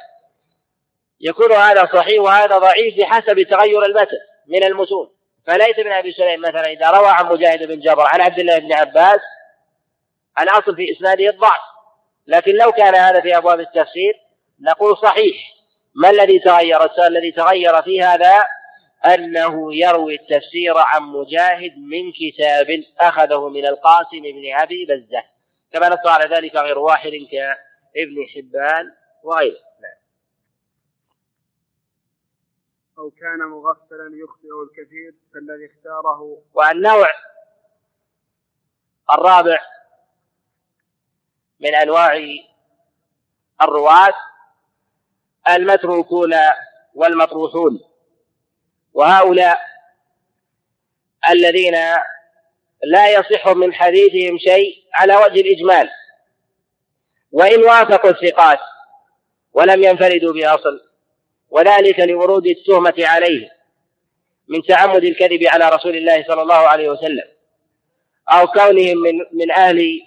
[1.22, 4.18] يكون هذا صحيح وهذا ضعيف بحسب تغير المتن
[4.48, 5.10] من المتون.
[5.48, 8.74] فليس من أبي سليم مثلا إذا روى عن مجاهد بن جبر عن عبد الله بن
[8.74, 9.20] عباس
[10.40, 11.62] الأصل في إسناده الضعف.
[12.28, 14.14] لكن لو كان هذا في أبواب التفسير
[14.62, 15.36] نقول صحيح.
[15.96, 18.46] ما الذي تغير؟ السؤال الذي تغير في هذا
[19.06, 25.24] أنه يروي التفسير عن مجاهد من كتاب أخذه من القاسم بن أبي بزة.
[25.74, 27.12] كما نص على ذلك غير واحد
[27.96, 29.60] كابن حبان وغيره.
[29.82, 29.98] نعم.
[32.98, 36.42] أو كان مغفلا يخطئ الكثير فالذي اختاره.
[36.54, 37.10] والنوع
[39.12, 39.60] الرابع
[41.60, 42.14] من أنواع
[43.62, 44.14] الرواة
[45.50, 46.34] المتروكون
[46.94, 47.80] والمطروحون.
[48.94, 49.58] وهؤلاء
[51.30, 51.76] الذين
[52.84, 55.90] لا يصح من حديثهم شيء على وجه الإجمال.
[57.36, 58.60] وإن وافقوا الثقات
[59.54, 60.82] ولم ينفردوا بأصل
[61.50, 63.50] وذلك لورود التهمة عليه
[64.48, 67.24] من تعمد الكذب على رسول الله صلى الله عليه وسلم
[68.30, 70.02] أو كونهم من من أهل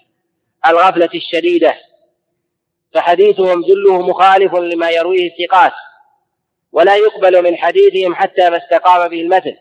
[0.67, 1.75] الغفلة الشديدة
[2.93, 5.73] فحديثهم جله مخالف لما يرويه الثقات
[6.71, 9.57] ولا يقبل من حديثهم حتى ما استقام به المثل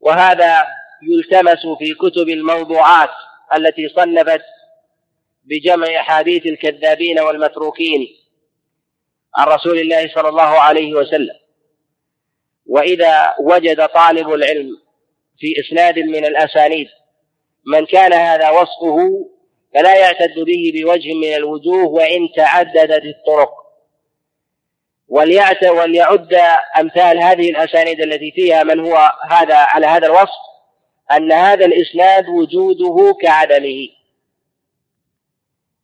[0.00, 0.66] وهذا
[1.02, 3.10] يلتمس في كتب الموضوعات
[3.54, 4.42] التي صنفت
[5.48, 8.06] بجمع أحاديث الكذابين والمتروكين
[9.36, 11.34] عن رسول الله صلى الله عليه وسلم.
[12.66, 14.70] وإذا وجد طالب العلم
[15.38, 16.86] في إسناد من الأسانيد
[17.66, 19.28] من كان هذا وصفه
[19.74, 23.50] فلا يعتد به بوجه من الوجوه وإن تعددت الطرق
[25.08, 26.34] وليعت وليعد
[26.80, 30.38] أمثال هذه الأسانيد التي فيها من هو هذا على هذا الوصف
[31.12, 33.88] أن هذا الإسناد وجوده كعدمه.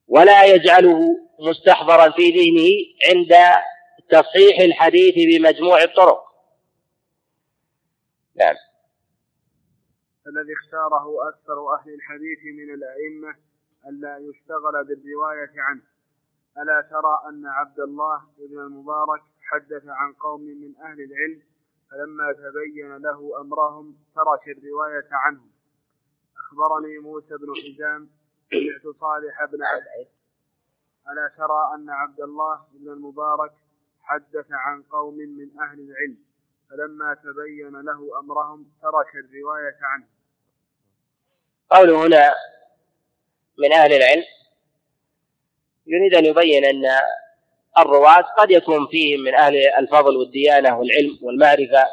[0.09, 1.01] ولا يجعله
[1.41, 2.71] مستحضرا في ذهنه
[3.09, 3.33] عند
[4.11, 6.25] تصحيح الحديث بمجموع الطرق.
[8.37, 8.55] نعم.
[10.27, 13.37] الذي اختاره أكثر أهل الحديث من الأئمة
[13.89, 15.83] ألا يشتغل بالرواية عنه.
[16.59, 21.43] ألا ترى أن عبد الله بن المبارك حدث عن قوم من أهل العلم
[21.91, 25.51] فلما تبين له أمرهم ترك الرواية عنهم.
[26.39, 28.09] أخبرني موسى بن حزام
[28.55, 30.07] سمعت صالح بن عبد
[31.11, 33.53] ألا ترى أن عبد الله بن المبارك
[34.03, 36.19] حدث عن قوم من أهل العلم
[36.71, 40.07] فلما تبين له أمرهم ترك الرواية عنه.
[41.71, 42.35] قوله هنا
[43.59, 44.25] من أهل العلم
[45.87, 46.85] يريد أن يبين أن
[47.79, 51.85] الرواة قد يكون فيهم من أهل الفضل والديانة والعلم والمعرفة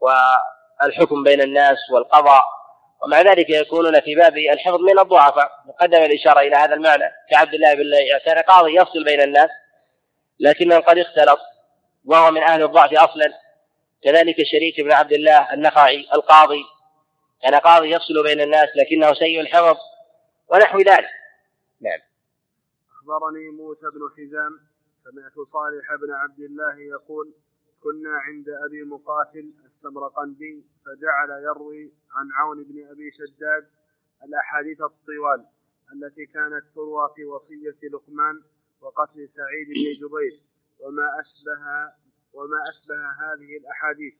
[0.00, 2.55] والحكم بين الناس والقضاء.
[3.02, 5.50] ومع ذلك يكونون في باب الحفظ من الضعفاء.
[5.80, 7.82] قدم الإشارة إلى هذا المعنى كعبد الله بن
[8.24, 9.50] كان قاضي يفصل بين الناس
[10.40, 11.38] لكنه قد اختلط
[12.04, 13.32] وهو من أهل الضعف أصلا.
[14.04, 16.64] كذلك شريك بن عبد الله النخعي القاضي
[17.42, 19.76] كان قاضي يفصل بين الناس لكنه سيء الحفظ
[20.48, 21.08] ونحو ذلك.
[21.80, 22.00] نعم.
[22.96, 24.52] أخبرني موسى بن حزام
[25.04, 27.34] سمعت صالح بن عبد الله يقول
[27.86, 33.66] كنا عند أبي مقاتل السمرقندي فجعل يروي عن عون بن أبي شداد
[34.24, 35.46] الأحاديث الطوال
[35.92, 38.42] التي كانت تروى في وصية لقمان
[38.80, 40.42] وقتل سعيد بن جبير
[40.80, 41.62] وما أشبه
[42.32, 44.14] وما أشبه هذه الأحاديث.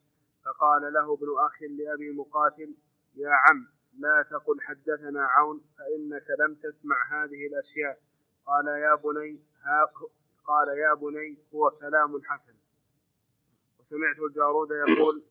[0.45, 2.75] فقال له ابن أخ لأبي مقاتل
[3.17, 3.67] يا عم
[3.99, 7.99] لا تقل حدثنا عون فإنك لم تسمع هذه الأشياء.
[8.47, 9.41] قال يا بني
[10.45, 12.56] قال يا بني هو كلام حسن.
[13.87, 15.23] وسمعت الجارود يقول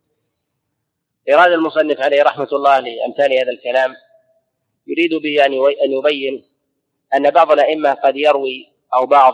[1.29, 3.95] إراد المصنف عليه رحمة الله لأمثال هذا الكلام
[4.87, 5.45] يريد به
[5.85, 6.45] أن يبين
[7.15, 9.33] أن بعض الأئمة قد يروي أو بعض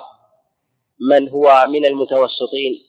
[0.99, 2.87] من هو من المتوسطين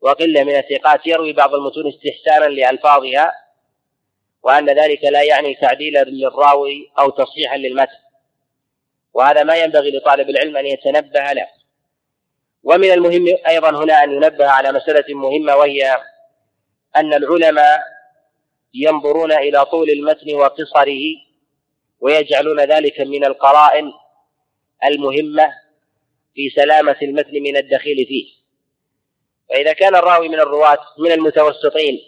[0.00, 3.32] وقلة من الثقات يروي بعض المتون استحسانا لألفاظها
[4.42, 8.02] وأن ذلك لا يعني تعديلا للراوي أو تصحيحا للمتن.
[9.14, 11.48] وهذا ما ينبغي لطالب العلم أن يتنبه له.
[12.62, 15.98] ومن المهم أيضا هنا أن ينبه على مسألة مهمة وهي
[16.96, 17.80] أن العلماء
[18.74, 21.00] ينظرون إلى طول المتن وقصره
[22.00, 23.92] ويجعلون ذلك من القرائن
[24.84, 25.52] المهمة
[26.34, 28.42] في سلامة المتن من الدخيل فيه.
[29.48, 32.00] فإذا كان الراوي من الرواة من المتوسطين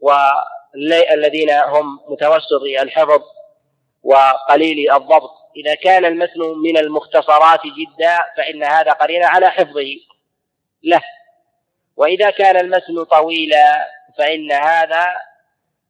[0.00, 3.22] والذين هم متوسطي الحفظ
[4.02, 9.96] وقليل الضبط إذا كان المتن من المختصرات جدا فإن هذا قرينة على حفظه.
[10.82, 11.02] له
[11.96, 13.88] وإذا كان المتن طويلا
[14.18, 15.06] فإن هذا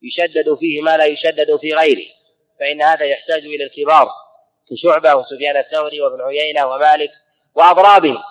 [0.02, 2.06] يشدد فيه ما لا يشدد في غيره
[2.60, 4.10] فإن هذا يحتاج إلى الكبار
[4.70, 7.10] كشعبة وسفيان الثوري وابن عيينة ومالك
[7.54, 8.22] وأضرابهم.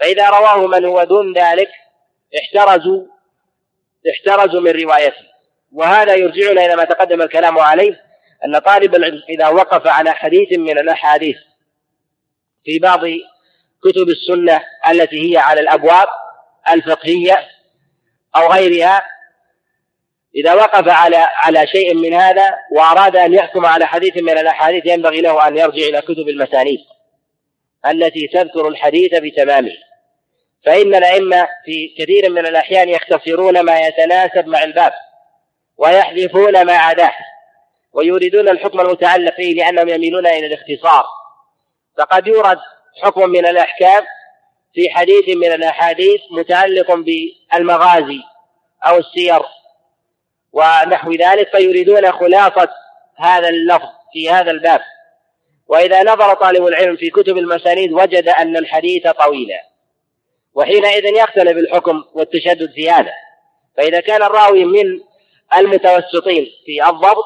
[0.00, 1.68] فإذا رواه من هو دون ذلك
[2.38, 3.06] احترزوا
[4.10, 5.32] احترزوا من روايته.
[5.72, 8.11] وهذا يرجعنا إلى ما تقدم الكلام عليه
[8.44, 11.36] أن طالب العلم إذا وقف على حديث من الأحاديث
[12.64, 13.00] في بعض
[13.84, 16.08] كتب السنة التي هي على الأبواب
[16.68, 17.48] الفقهية
[18.36, 19.02] أو غيرها
[20.36, 25.20] إذا وقف على على شيء من هذا وأراد أن يحكم على حديث من الأحاديث ينبغي
[25.20, 26.80] له أن يرجع إلى كتب المسانيد
[27.86, 29.72] التي تذكر الحديث بتمامه.
[30.66, 34.92] فإن الأئمة في كثير من الأحيان يختصرون ما يتناسب مع الباب
[35.76, 37.14] ويحذفون ما عداه.
[37.92, 41.04] ويريدون الحكم المتعلق فيه لأنهم يميلون إلى الاختصار.
[41.98, 42.58] فقد يورد
[43.02, 44.04] حكم من الأحكام
[44.74, 48.20] في حديث من الأحاديث متعلق بالمغازي
[48.86, 49.42] أو السير
[50.52, 52.68] ونحو ذلك فيريدون خلاصة
[53.16, 54.80] هذا اللفظ في هذا الباب.
[55.68, 59.60] وإذا نظر طالب العلم في كتب المسانيد وجد أن الحديث طويلا
[60.54, 63.12] وحينئذ يختلف الحكم والتشدد في هذا.
[63.76, 65.00] فإذا كان الراوي من
[65.56, 67.24] المتوسطين في الضبط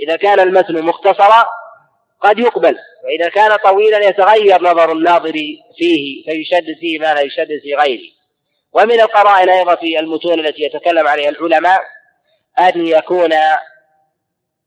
[0.00, 1.46] إذا كان المتن مختصرا
[2.20, 5.32] قد يقبل وإذا كان طويلا يتغير نظر الناظر
[5.78, 8.14] فيه فيشدد فيه ما لا يشدد في غيره.
[8.72, 11.80] ومن القرائن أيضا في المتون التي يتكلم عليها العلماء
[12.58, 13.32] أن يكون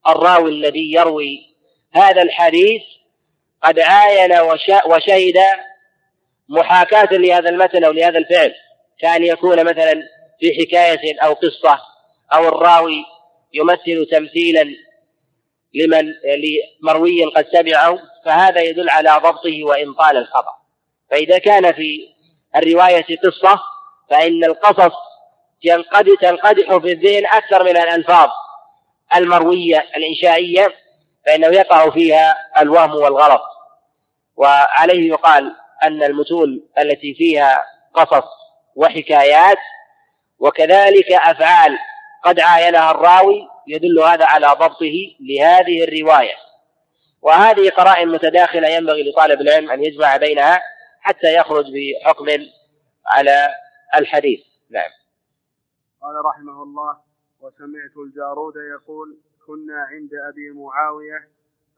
[0.09, 1.39] الراوي الذي يروي
[1.91, 2.81] هذا الحديث
[3.63, 4.39] قد عاين
[4.85, 5.37] وشهد
[6.49, 8.53] محاكاة لهذا المتن أو لهذا الفعل.
[8.99, 9.93] كأن يكون مثلا
[10.39, 11.79] في حكاية أو قصة
[12.33, 13.05] أو الراوي
[13.53, 14.86] يمثل تمثيلا
[15.77, 16.13] لمن
[16.81, 20.51] لمروي قد سمعه فهذا يدل على ضبطه وإن طال الخبر
[21.11, 21.99] فإذا كان في
[22.55, 23.59] الرواية قصة
[24.09, 24.93] فإن القصص
[26.21, 28.29] تنقدح في الذهن أكثر من الألفاظ.
[29.15, 30.73] المروية الإنشائية
[31.25, 33.41] فإنه يقع فيها الوهم والغلط.
[34.35, 37.63] وعليه يقال أن المتون التي فيها
[37.93, 38.23] قصص
[38.75, 39.57] وحكايات
[40.39, 41.77] وكذلك أفعال
[42.23, 46.35] قد عاينها الراوي يدل هذا على ضبطه لهذه الرواية.
[47.21, 50.61] وهذه قرائن متداخلة ينبغي لطالب العلم أن يجمع بينها
[51.01, 52.25] حتى يخرج بحكم
[53.05, 53.47] على
[53.95, 54.39] الحديث.
[54.69, 54.91] نعم.
[56.01, 56.97] قال رحمه الله
[57.41, 61.27] وسمعت الجارود يقول كنا عند أبي معاوية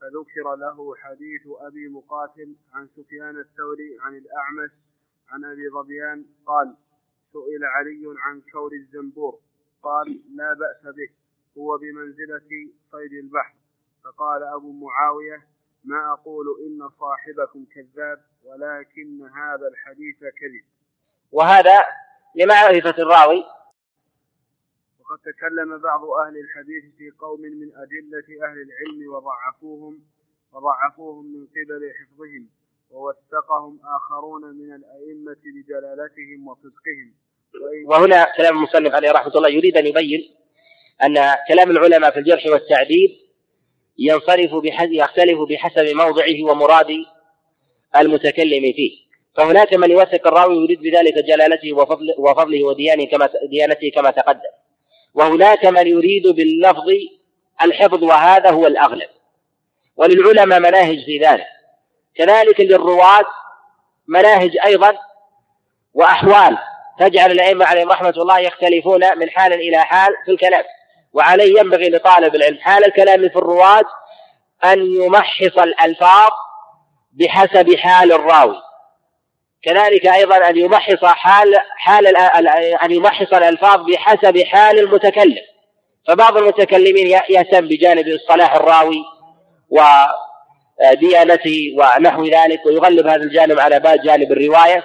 [0.00, 4.70] فذكر له حديث أبي مقاتل عن سفيان الثوري عن الأعمش
[5.28, 6.76] عن أبي ظبيان قال
[7.32, 9.40] سئل علي عن كور الزنبور
[9.82, 11.19] قال لا بأس به.
[11.58, 12.50] هو بمنزلة
[12.92, 13.54] صيد البحر.
[14.04, 15.46] فقال أبو معاوية
[15.84, 20.64] ما أقول إن صاحبكم كذاب ولكن هذا الحديث كذب.
[21.32, 21.84] وهذا
[22.34, 23.44] لمعرفة الراوي.
[25.00, 30.00] وقد تكلم بعض أهل الحديث في قوم من أدلة أهل العلم وضعفوهم
[30.52, 32.48] وضعفوهم من قبل حفظهم
[32.90, 37.14] ووثقهم آخرون من الأئمة لجلالتهم وصدقهم.
[37.86, 40.20] وهنا كلام المصنف عليه رحمة الله يريد أن يبين
[41.04, 43.20] أن كلام العلماء في الجرح والتعديل
[43.98, 46.86] ينصرف بحسب يختلف بحسب موضعه ومراد
[47.96, 49.10] المتكلم فيه.
[49.36, 51.72] فهناك من يوثق الراوي يريد بذلك جلالته
[52.18, 54.50] وفضله, وديانته كما ديانته كما تقدم.
[55.14, 56.88] وهناك من يريد باللفظ
[57.62, 59.08] الحفظ وهذا هو الأغلب.
[59.96, 61.46] وللعلماء مناهج في ذلك.
[62.14, 63.24] كذلك للرواة
[64.08, 64.98] مناهج أيضا
[65.94, 66.58] وأحوال.
[67.00, 70.64] تجعل الأئمة عليهم رحمة الله يختلفون من حال إلى حال في الكلام.
[71.12, 73.84] وعليه ينبغي لطالب العلم حال الكلام في الرواة
[74.64, 76.30] أن يمحص الألفاظ
[77.12, 78.56] بحسب حال الراوي.
[79.64, 82.16] كذلك أيضا أن يمحص حال حال
[82.84, 85.42] أن يمحص الألفاظ بحسب حال المتكلم.
[86.08, 89.04] فبعض المتكلمين يهتم بجانب صلاح الراوي
[89.70, 94.84] وديانته ونحو ذلك ويغلب هذا الجانب على جانب الرواية.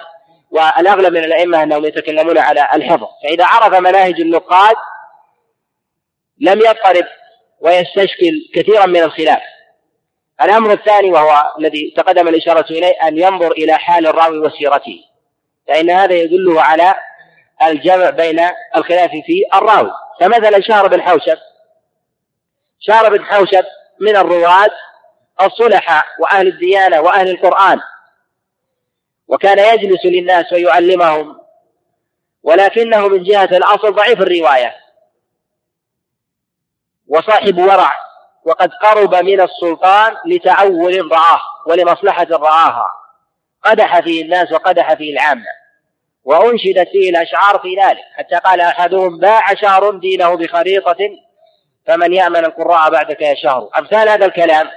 [0.50, 3.06] والأغلب من الأئمة أنهم يتكلمون على الحفظ.
[3.22, 4.76] فإذا عرف مناهج النقاد
[6.40, 7.04] لم يضطرب
[7.60, 9.42] ويستشكل كثيرا من الخلاف.
[10.42, 15.00] الأمر الثاني وهو الذي تقدم الإشارة إليه أن ينظر إلى حال الراوي وسيرته.
[15.68, 16.94] فإن هذا يدله على
[17.62, 18.40] الجمع بين
[18.76, 19.90] الخلاف في الراوي.
[20.20, 21.38] فمثلا شهر بن حوشب
[22.80, 23.64] شهر بن حوشب
[24.00, 24.70] من الرواة
[25.40, 27.80] الصلحاء وأهل الديانة وأهل القرآن.
[29.28, 31.40] وكان يجلس للناس ويعلمهم
[32.42, 34.85] ولكنه من جهة الأصل ضعيف الرواية.
[37.08, 37.92] وصاحب ورع
[38.44, 42.86] وقد قرب من السلطان لتعول رآه ولمصلحة رآها.
[43.64, 45.46] قدح فيه الناس وقدح فيه العامة
[46.24, 50.96] وأنشدت فيه الأشعار في ذلك حتى قال أحدهم باع شهر دينه بخريطة
[51.86, 53.70] فمن يأمن القراء بعدك يا شهر.
[53.78, 54.68] أمثال هذا الكلام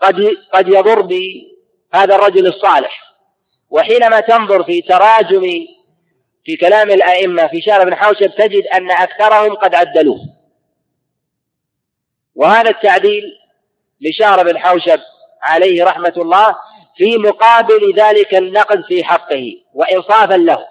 [0.00, 3.02] قد قد يضر بهذا الرجل الصالح.
[3.70, 5.42] وحينما تنظر في تراجم
[6.44, 10.39] في كلام الأئمة في شارع بن حوشب تجد أن أكثرهم قد عدلوه.
[12.40, 13.22] وهذا التعديل
[14.00, 15.00] لشهر بن حوشب
[15.42, 16.56] عليه رحمة الله
[16.96, 20.66] في مقابل ذلك النقد في حقه وإنصافا له.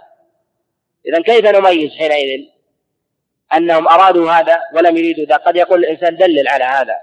[1.08, 2.46] إذا كيف نميز حينئذ
[3.54, 6.96] أنهم أرادوا هذا ولم يريدوا ذا؟ قد يقول الإنسان دلل على هذا.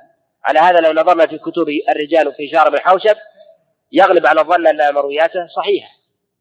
[0.44, 3.16] على هذا لو نظرنا في كتب الرجال في شهر بن حوشب
[3.92, 5.88] يغلب على الظن أن مروياته صحيحة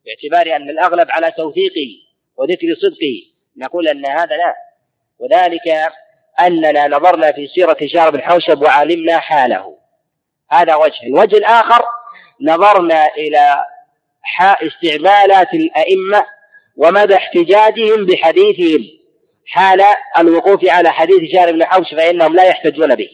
[0.06, 1.90] باعتبار أن الأغلب على توثيقه
[2.38, 3.36] وذكر صدقه.
[3.58, 4.56] نقول أن هذا لا.
[5.20, 5.92] وذلك
[6.40, 9.78] أننا نظرنا في سيرة شهر بن حوشب وعلمنا حاله.
[10.52, 11.04] هذا وجه.
[11.04, 11.86] الوجه الآخر
[12.42, 13.66] نظرنا إلى
[14.42, 16.26] استعمالات الأئمة
[16.78, 18.86] ومدى احتجاجهم بحديثهم
[19.48, 19.84] حال
[20.18, 23.10] الوقوف على حديث شهر بن حوشب فإنهم لا يحتجون به.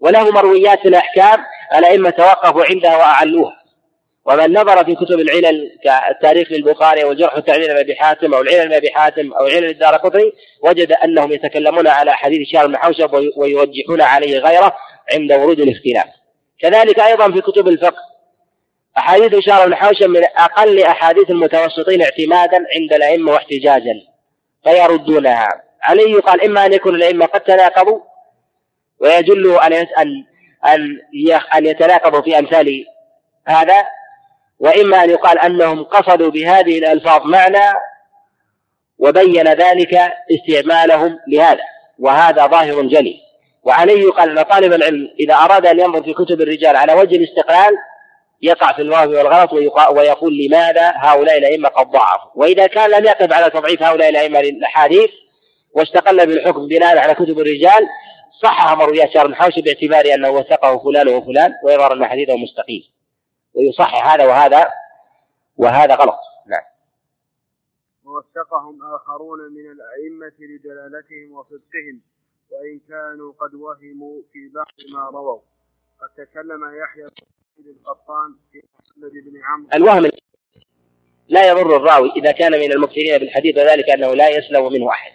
[0.00, 1.44] وله مرويات الأحكام
[1.74, 3.57] الأئمة توقفوا عندها وأعلوها
[4.28, 9.32] ومن نظر في كتب العلل كالتاريخ للبخاري والجرح والتعديل لابي حاتم أو العلل لأبي حاتم
[9.32, 14.76] أو علل الدار قطري وجد أنهم يتكلمون على حديث شهر بن حوشب ويوجحون عليه غيره
[15.14, 16.04] عند ورود الاختلاف.
[16.60, 18.02] كذلك أيضا في كتب الفقه
[18.98, 23.94] أحاديث شهر بن حوشب من أقل أحاديث المتوسطين اعتمادا عند الأئمة واحتجاجا
[24.64, 25.48] فيردونها.
[25.82, 28.00] عليه يقال إما أن يكون الأئمة قد تناقضوا
[29.00, 29.72] ويجل ان
[30.64, 31.00] ان
[31.54, 32.84] أن يتناقضوا في أمثال
[33.46, 33.97] هذا
[34.60, 37.78] وإما أن يقال أنهم قصدوا بهذه الألفاظ معنى
[38.98, 39.98] وبين ذلك
[40.30, 41.62] استعمالهم لهذا
[41.98, 43.16] وهذا ظاهر جلي.
[43.62, 47.74] وعليه يقال أن طالب العلم إذا أراد أن ينظر في كتب الرجال على وجه الاستقلال
[48.42, 49.52] يقع في الوهم والغلط
[49.92, 55.10] ويقول لماذا هؤلاء الأئمة قد ضعفوا؟ وإذا كان لم يقف على تضعيف هؤلاء الأئمة للأحاديث
[55.74, 57.88] واستقل بالحكم بناء على كتب الرجال
[58.42, 62.82] صحح مرويات شهر الحوشي باعتبار أنه وثقه فلان وفلان ويظهر أن حديثه مستقيم.
[63.54, 64.70] ويصحح هذا وهذا
[65.56, 66.18] وهذا غلط.
[66.46, 66.62] نعم.
[68.04, 72.00] ووثقهم آخرون من الأئمة لجلالتهم وصدقهم
[72.50, 75.40] وإن كانوا قد وهموا في بعض ما رووا.
[76.00, 77.08] قد تكلم يحيى
[77.58, 79.68] بن القطان في محمد بن عمرو.
[79.74, 80.10] الوهم
[81.28, 85.12] لا يضر الراوي إذا كان من المكثرين بالحديث وذلك أنه لا يسلم منه أحد.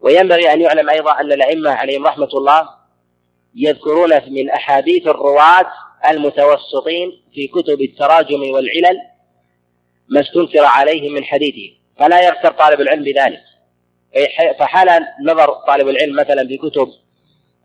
[0.00, 2.68] وينبغي أن يعلم أيضا أن الأئمة عليهم رحمة الله
[3.54, 5.72] يذكرون من أحاديث الرواة
[6.08, 8.98] المتوسطين في كتب التراجم والعلل
[10.08, 13.40] ما استنكر عليهم من حديثه فلا يغتر طالب العلم بذلك.
[14.58, 14.88] فحال
[15.24, 16.88] نظر طالب العلم مثلا في كتب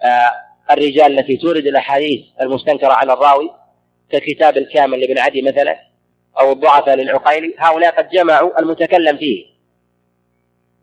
[0.03, 0.31] آه،
[0.71, 3.51] الرجال التي تورد الأحاديث المستنكرة على الراوي
[4.11, 5.79] ككتاب الكامل لابن عدي مثلا
[6.39, 9.45] أو الضعفاء للعقيلي هؤلاء قد جمعوا المتكلم فيه.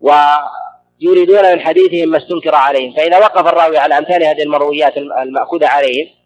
[0.01, 2.93] ويريدون من حديثهم ما استنكر عليهم.
[2.93, 6.20] فإذا وقف الراوي على أمثال هذه المرويات المأخوذة عليهم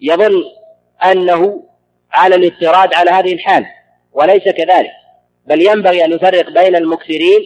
[0.00, 0.44] يظن
[1.04, 1.64] أنه
[2.12, 3.66] على الافتراض على هذه الحال
[4.12, 4.90] وليس كذلك
[5.46, 7.40] بل ينبغي أن يفرق بين المكثرين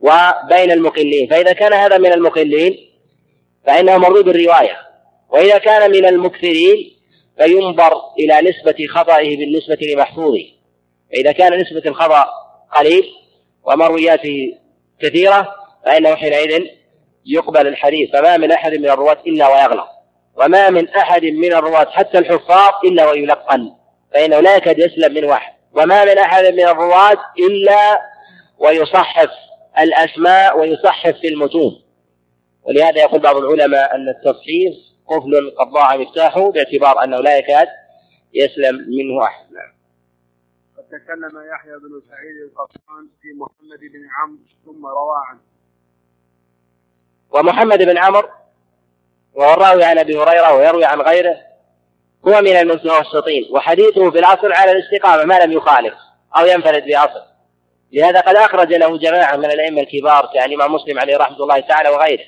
[0.00, 2.76] وبين المقلين فإذا كان هذا من المقلين
[3.66, 4.76] فإنه مردود الرواية
[5.28, 6.96] وإذا كان من المكثرين
[7.38, 10.44] فينظر إلى نسبة خطئه بالنسبة لمحفوظه
[11.12, 12.26] فإذا كان نسبة الخطأ
[12.76, 13.04] قليل
[13.64, 14.58] ومروياته
[15.00, 16.66] كثيرة فإنه حينئذ
[17.26, 19.95] يقبل الحديث فما من أحد من الرواة إلا ويغلط.
[20.36, 23.72] وما من أحد من الرواة حتى الحفاظ إلا ويلقن
[24.12, 25.52] فإنه لا يكاد يسلم من واحد.
[25.72, 28.00] وما من أحد من الرواة إلا
[28.58, 29.30] ويصحف
[29.78, 31.82] الأسماء ويصحف في المتون.
[32.62, 34.74] ولهذا يقول بعض العلماء أن التصحيف
[35.06, 37.68] قفل قد ضاع مفتاحه باعتبار أنه لا يكاد
[38.34, 39.52] يسلم منه أحد.
[39.52, 39.72] نعم.
[40.76, 45.40] قد تكلم يحيى بن سعيد القطان في محمد بن عمرو ثم روى عنه.
[47.30, 48.28] ومحمد بن عمرو
[49.36, 51.36] وهو الراوي عن أبي هريرة ويروي عن غيره
[52.28, 55.94] هو من المتوسطين وحديثه في الأصل على الاستقامة ما لم يخالف
[56.38, 57.22] أو ينفرد باصل
[57.92, 62.24] لهذا قد أخرج له جماعة من الأئمة الكبار كالإمام مسلم عليه رحمة الله تعالى وغيره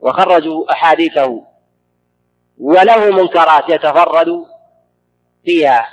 [0.00, 1.42] وخرجوا أحاديثه
[2.58, 4.44] وله منكرات يتفرد
[5.44, 5.88] فيها.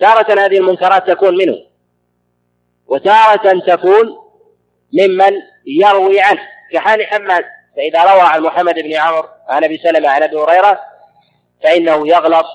[0.00, 1.58] تارة هذه المنكرات تكون منه
[2.86, 4.18] وتارة تكون
[4.92, 5.32] ممن
[5.66, 6.40] يروي عنه
[6.72, 7.44] كحال حماد.
[7.78, 10.80] فإذا روى عن محمد بن عمرو عن أبي سلمة عن أبي هريرة
[11.62, 12.46] فإنه يغلط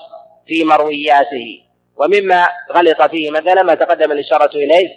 [0.46, 1.60] في مروياته.
[1.96, 4.88] ومما غلط فيه مثلا ما تقدم الإشارة إليه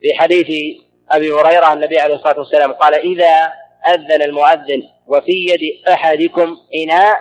[0.00, 0.76] في حديث
[1.10, 3.52] أبي هريرة النبي عليه الصلاة والسلام قال إذا
[3.88, 7.18] أذن المؤذن وفي يد أحدكم إناء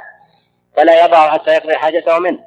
[0.78, 2.40] فلا يضع حتى يقضي حاجته منه.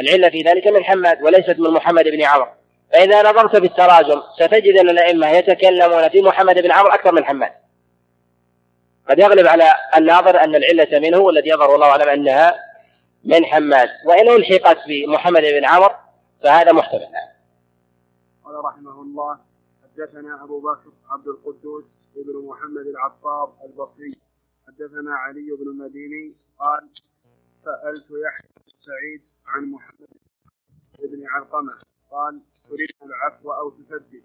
[0.00, 2.48] العلة في ذلك من حماد وليست من محمد بن عمرو.
[2.92, 7.52] فإذا نظرت في التراجم ستجد أن الأئمة يتكلمون في محمد بن عمرو أكثر من حماد.
[9.10, 12.54] قد يغلب على الناظر أن العلة منه والذي يظهر والله أعلم أنها
[13.24, 13.88] من حماد.
[14.06, 15.94] وإن ألحقت بمحمد بن عمرو
[16.42, 17.08] فهذا محتمل.
[18.44, 19.38] قال رحمه الله
[19.82, 21.84] حدثنا أبو بكر عبد القدوس
[22.16, 24.14] بن محمد العطار البصري.
[24.66, 26.88] حدثنا علي بن المديني قال
[27.64, 28.50] سألت يحيى
[28.86, 30.08] سعيد عن محمد
[30.98, 31.72] بن علقمة.
[32.10, 34.22] قال تريد العفو أو تسدد؟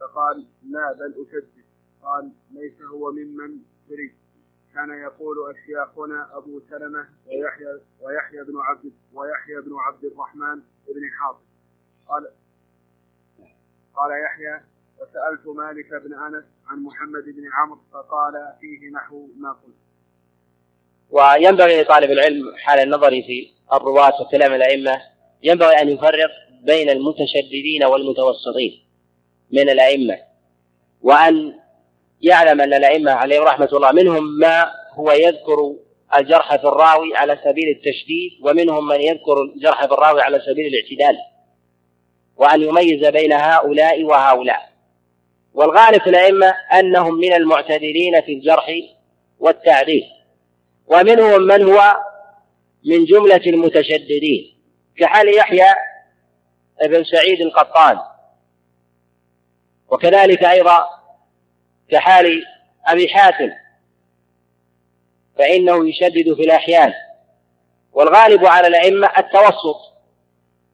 [0.00, 1.64] فقال لا بل أسدد.
[2.02, 3.58] قال ليس هو ممن
[3.88, 4.23] تريد.
[4.74, 11.38] كان يقول أشياخنا أبو سلمة ويحيى ويحيى بن عبد ويحيى بن عبد الرحمن بن حاطب.
[12.08, 12.28] قال
[13.96, 14.60] قال يحيى
[15.00, 19.74] وسألت مالك بن أنس عن محمد بن عمرو فقال فيه نحو ما قلت.
[21.10, 25.02] وينبغي لطالب العلم حال النظر في الرواة وكلام الأئمة
[25.42, 26.30] ينبغي أن يفرق
[26.62, 28.84] بين المتشددين والمتوسطين
[29.50, 30.18] من الأئمة
[31.02, 31.63] وأن
[32.24, 35.74] يعلم أن الأئمة عليهم رحمة الله منهم ما هو يذكر
[36.16, 41.18] الجرح في الراوي على سبيل التشديد ومنهم من يذكر الجرح في الراوي على سبيل الاعتدال
[42.36, 44.70] وأن يميز بين هؤلاء وهؤلاء.
[45.54, 48.66] والغالب في الأئمة أنهم من المعتدلين في الجرح
[49.38, 50.04] والتعديل
[50.86, 51.96] ومنهم من هو
[52.84, 54.54] من جملة المتشددين
[54.98, 55.74] كحال يحيى
[56.84, 57.98] بن سعيد القطان.
[59.88, 61.03] وكذلك أيضا
[61.94, 62.46] كحال
[62.86, 63.50] أبي حاتم
[65.38, 66.92] فإنه يشدد في الأحيان.
[67.92, 69.76] والغالب على الأئمة التوسط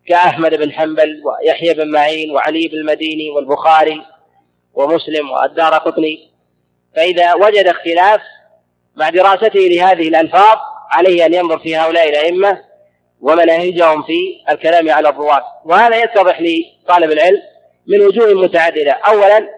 [0.06, 4.02] كأحمد بن حنبل ويحيى بن معين وعلي بن المديني والبخاري
[4.74, 6.30] ومسلم والدار قطني.
[6.96, 8.20] فإذا وجد اختلاف
[8.96, 10.58] مع دراسته لهذه الألفاظ
[10.90, 12.64] عليه أن ينظر في هؤلاء الأئمة
[13.20, 14.18] ومناهجهم في
[14.50, 15.44] الكلام على الرواة.
[15.64, 17.42] وهذا يتضح لطالب العلم
[17.86, 18.92] من وجوه متعددة.
[18.92, 19.48] أولا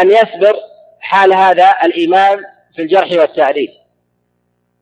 [0.00, 0.56] أن يصبر
[1.00, 2.44] حال هذا الإمام
[2.76, 3.68] في الجرح والتعديل.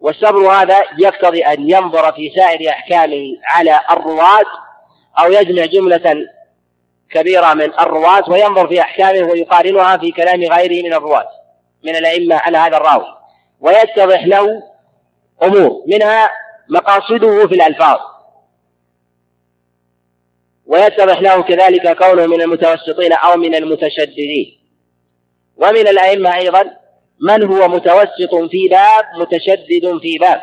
[0.01, 4.45] والصبر هذا يقتضي أن ينظر في سائر أحكامه على الرواة
[5.19, 6.27] أو يجمع جملة
[7.11, 11.29] كبيرة من الرواة وينظر في أحكامه ويقارنها في كلام غيره من الرواة
[11.85, 13.07] من الأئمة على هذا الراوي.
[13.61, 14.63] ويتضح له
[15.43, 16.31] أمور منها
[16.69, 17.99] مقاصده في الألفاظ.
[20.67, 24.64] ويتضح له كذلك كونه من المتوسطين أو من المتشددين.
[25.57, 26.77] ومن الأئمة أيضا
[27.21, 30.41] من هو متوسط في باب متشدد في باب.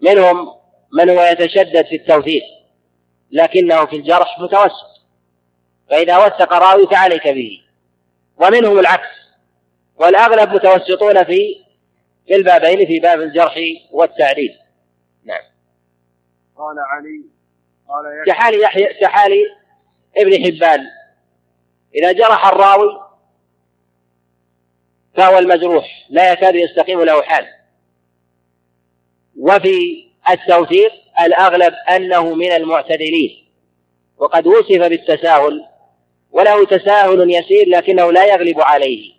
[0.00, 0.54] منهم
[0.92, 2.42] من هو يتشدد في التوثيق
[3.30, 5.00] لكنه في الجرح متوسط.
[5.90, 7.62] فإذا وثق راوي فعليك به.
[8.36, 9.08] ومنهم العكس.
[9.96, 11.64] والأغلب متوسطون في
[12.26, 13.54] في البابين في باب الجرح
[13.90, 14.58] والتعديل.
[15.24, 15.42] نعم.
[16.56, 17.24] قال علي
[17.88, 19.32] قال كحال يحيى كحال
[20.16, 20.86] ابن حبان.
[21.94, 23.09] إذا جرح الراوي
[25.20, 27.46] فهو المجروح لا يكاد يستقيم له حال.
[29.36, 33.46] وفي التوثيق الأغلب أنه من المعتدلين.
[34.18, 35.66] وقد وصف بالتساهل
[36.30, 39.12] وله تساهل يسير لكنه لا يغلب عليه.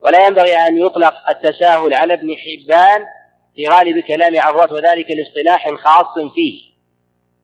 [0.00, 3.04] ولا ينبغي أن يطلق التساهل على ابن حبان
[3.56, 6.60] في غالب كلام عروة وذلك لاصطلاح خاص فيه.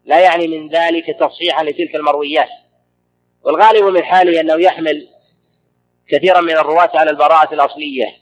[0.05, 2.49] لا يعني من ذلك تصحيحا لتلك المرويات.
[3.45, 5.09] والغالب من حاله أنه يحمل
[6.11, 8.17] كثيرا من الرواة على البراءة الأصلية.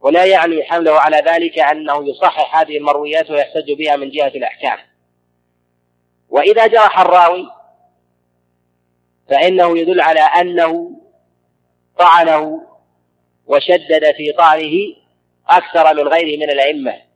[0.00, 4.78] ولا يعني حمله على ذلك أنه يصحح هذه المرويات ويحتج بها من جهة الأحكام.
[6.28, 7.50] وإذا جرح الراوي
[9.30, 10.90] فإنه يدل على أنه
[11.98, 12.66] طعنه
[13.46, 14.72] وشدد في طعنه
[15.48, 17.08] أكثر من غيره من الأئمة.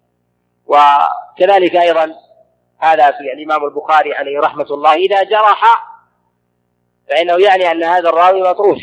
[0.67, 2.15] وكذلك أيضا
[2.79, 5.93] هذا في الإمام البخاري عليه رحمة الله إذا جرح
[7.09, 8.83] فإنه يعني أن هذا الراوي مطروش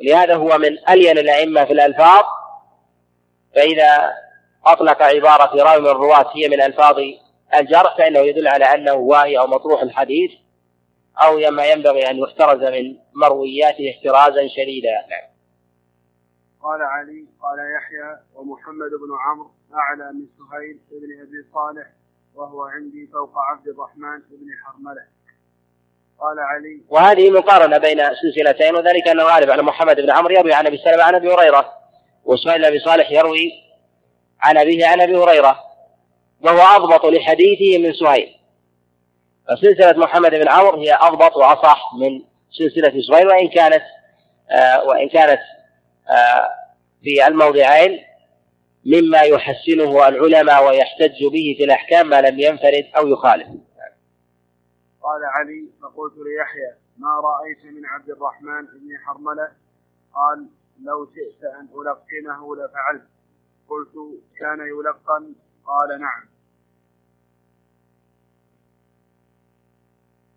[0.00, 2.24] ولهذا هو من ألين الأئمة في الألفاظ
[3.54, 4.12] فإذا
[4.66, 6.96] أطلق عبارة راوي من الرواة هي من ألفاظ
[7.54, 10.30] الجرح فإنه يدل على أنه واهي أو مطروح الحديث
[11.22, 15.28] أو ما ينبغي أن يحترز من مروياته احترازا شديدا نعم.
[16.62, 21.86] قال علي قال يحيى ومحمد بن عمرو أعلى من سهيل بن أبي صالح
[22.34, 25.17] وهو عندي فوق عبد الرحمن بن حرملة
[26.20, 26.82] قال علي.
[26.88, 31.02] وهذه مقارنة بين سلسلتين وذلك أنه غالب على محمد بن عمرو يروي عن أبي سلمة
[31.02, 31.72] عن أبي هريرة
[32.24, 33.52] وسهيل بن أبي صالح يروي
[34.40, 35.58] عن أبيه عن أبي هريرة
[36.40, 38.34] وهو أضبط لحديثه من سهيل.
[39.48, 43.82] فسلسلة محمد بن عمرو هي أضبط وأصح من سلسلة سهيل وإن كانت
[44.50, 45.40] آه وإن كانت
[46.10, 46.48] آه
[47.02, 48.04] في الموضعين
[48.84, 53.46] مما يحسنه العلماء ويحتج به في الأحكام ما لم ينفرد أو يخالف.
[55.02, 59.52] قال علي فقلت ليحيى ما رأيت من عبد الرحمن بن حرملة؟
[60.14, 60.48] قال
[60.82, 63.08] لو شئت أن ألقنه لفعلت.
[63.68, 63.92] قلت
[64.38, 65.34] كان يلقن؟
[65.66, 66.28] قال نعم.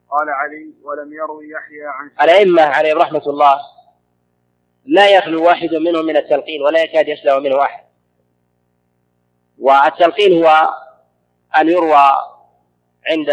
[0.10, 3.60] قال علي ولم يروي يحيى عن الأئمة عليهم رحمة الله
[4.86, 7.84] لا يخلو واحد منهم من التلقين ولا يكاد يسلم منه أحد.
[9.60, 10.74] والتلقين هو
[11.58, 12.08] أن يروى
[13.10, 13.30] عند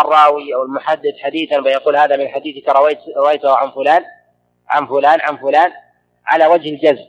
[0.00, 4.04] الراوي أو المحدث حديثا فيقول هذا من حديثك رويت رويته عن فلان
[4.68, 5.72] عن فلان عن فلان
[6.26, 7.06] على وجه الجزم.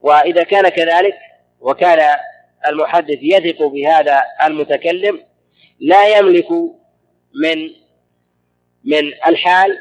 [0.00, 1.14] وإذا كان كذلك
[1.60, 2.18] وكان
[2.68, 5.20] المحدث يثق بهذا المتكلم
[5.80, 6.50] لا يملك
[7.42, 7.70] من
[8.84, 9.78] من الحال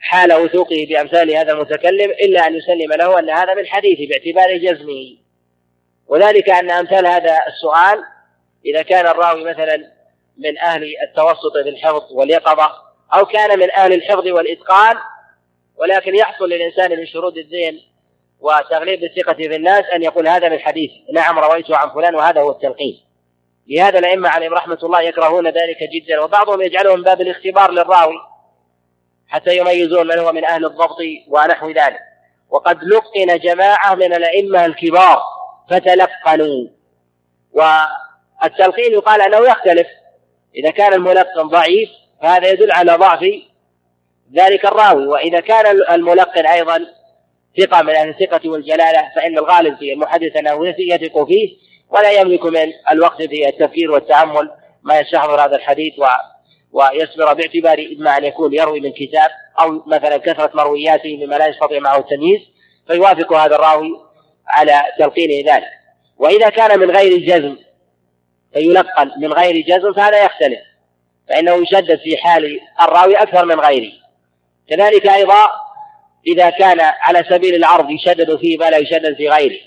[0.00, 5.16] حال وثوقه بأمثال هذا المتكلم إلا أن يسلم له أن هذا من حديثه باعتبار جزمه.
[6.06, 8.04] وذلك أن أمثال هذا السؤال
[8.66, 9.95] إذا كان الراوي مثلا
[10.38, 12.72] من أهل التوسط في الحفظ واليقظة
[13.14, 14.96] أو كان من أهل الحفظ والإتقان
[15.76, 17.80] ولكن يحصل للإنسان من شرود الذهن
[18.40, 22.50] وتغليب الثقة في الناس أن يقول هذا من حديث نعم رويته عن فلان وهذا هو
[22.50, 23.02] التلقين.
[23.68, 28.16] لهذا الأئمة عليهم رحمة الله يكرهون ذلك جدا وبعضهم يجعله من باب الاختبار للراوي
[29.28, 30.96] حتى يميزون من هو من أهل الضبط
[31.28, 31.98] ونحو ذلك.
[32.50, 35.22] وقد لقن جماعة من الأئمة الكبار
[35.70, 36.68] فتلقنوا.
[37.52, 39.86] والتلقين يقال أنه يختلف.
[40.56, 41.88] إذا كان الملقن ضعيف
[42.22, 43.20] فهذا يدل على ضعف
[44.34, 46.86] ذلك الراوي وإذا كان الملقن أيضا
[47.60, 51.56] ثقة من أهل الثقة والجلالة فإن الغالب في المحدث أنه يثق فيه
[51.90, 54.50] ولا يملك من الوقت في التفكير والتأمل
[54.82, 56.06] ما يستحضر هذا الحديث و
[56.72, 59.30] ويصبر باعتبار إما أن يكون يروي من كتاب
[59.60, 62.40] أو مثلا كثرة مروياته مما لا يستطيع معه التمييز
[62.86, 64.00] فيوافق هذا الراوي
[64.46, 65.68] على تلقينه ذلك.
[66.18, 67.56] وإذا كان من غير جزم
[68.56, 70.60] فيلقن من غير جزم فهذا يختلف.
[71.28, 73.92] فإنه يشدد في حال الراوي أكثر من غيره.
[74.68, 75.50] كذلك أيضا
[76.26, 79.60] إذا كان على سبيل العرض يشدد فيه ما لا يشدد في غيره.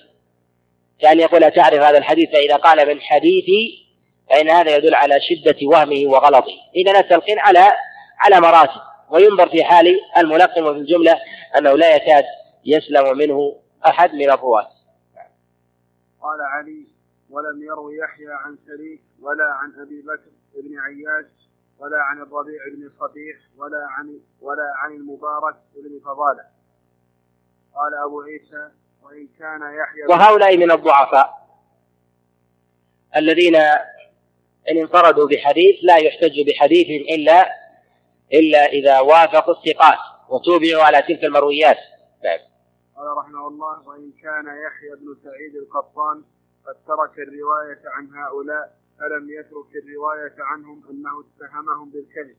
[1.02, 3.88] كأن يقول تعرف هذا الحديث؟ فإذا قال من حديثي
[4.30, 6.54] فإن هذا يدل على شدة وهمه وغلطه.
[6.76, 7.72] إذا التلقين على
[8.20, 8.82] على مراتب.
[9.10, 11.20] وينظر في حال الملقن وفي الجملة
[11.58, 12.26] أنه لا يكاد
[12.66, 13.56] يسلم منه
[13.88, 14.70] أحد من الرواة.
[16.22, 16.99] قال علي
[17.30, 21.26] ولم يروي يحيى عن شريك ولا عن أبي بكر بن عياش
[21.80, 26.44] ولا عن الربيع بن صبيح ولا عن ولا عن المبارك بن فضالة.
[27.76, 28.70] قال أبو عيسى
[29.04, 31.50] وإن كان يحيى وهؤلاء من الضعفاء
[33.16, 33.56] الذين
[34.72, 37.46] إن انفردوا بحديث لا يحتج بحديث إلا
[38.34, 39.98] إلا إذا وافقوا الثقات
[40.30, 41.78] وتوبعوا على تلك المرويات.
[42.24, 42.40] نعم
[42.98, 46.24] قال رحمه الله وإن كان يحيى بن سعيد القطان
[46.70, 52.38] قد ترك الرواية عن هؤلاء فلم يترك الرواية عنهم أنه اتهمهم بالكذب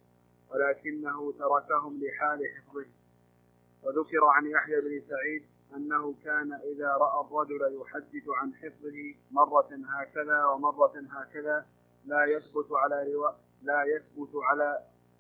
[0.51, 2.93] ولكنه تركهم لحال حفظهم
[3.83, 5.43] وذكر عن يحيى بن سعيد
[5.77, 11.67] أنه كان إذا رأى الرجل يحدث عن حفظه مرة هكذا ومرة هكذا
[12.07, 13.31] لا يثبت على روا...
[13.63, 14.79] لا يثبت على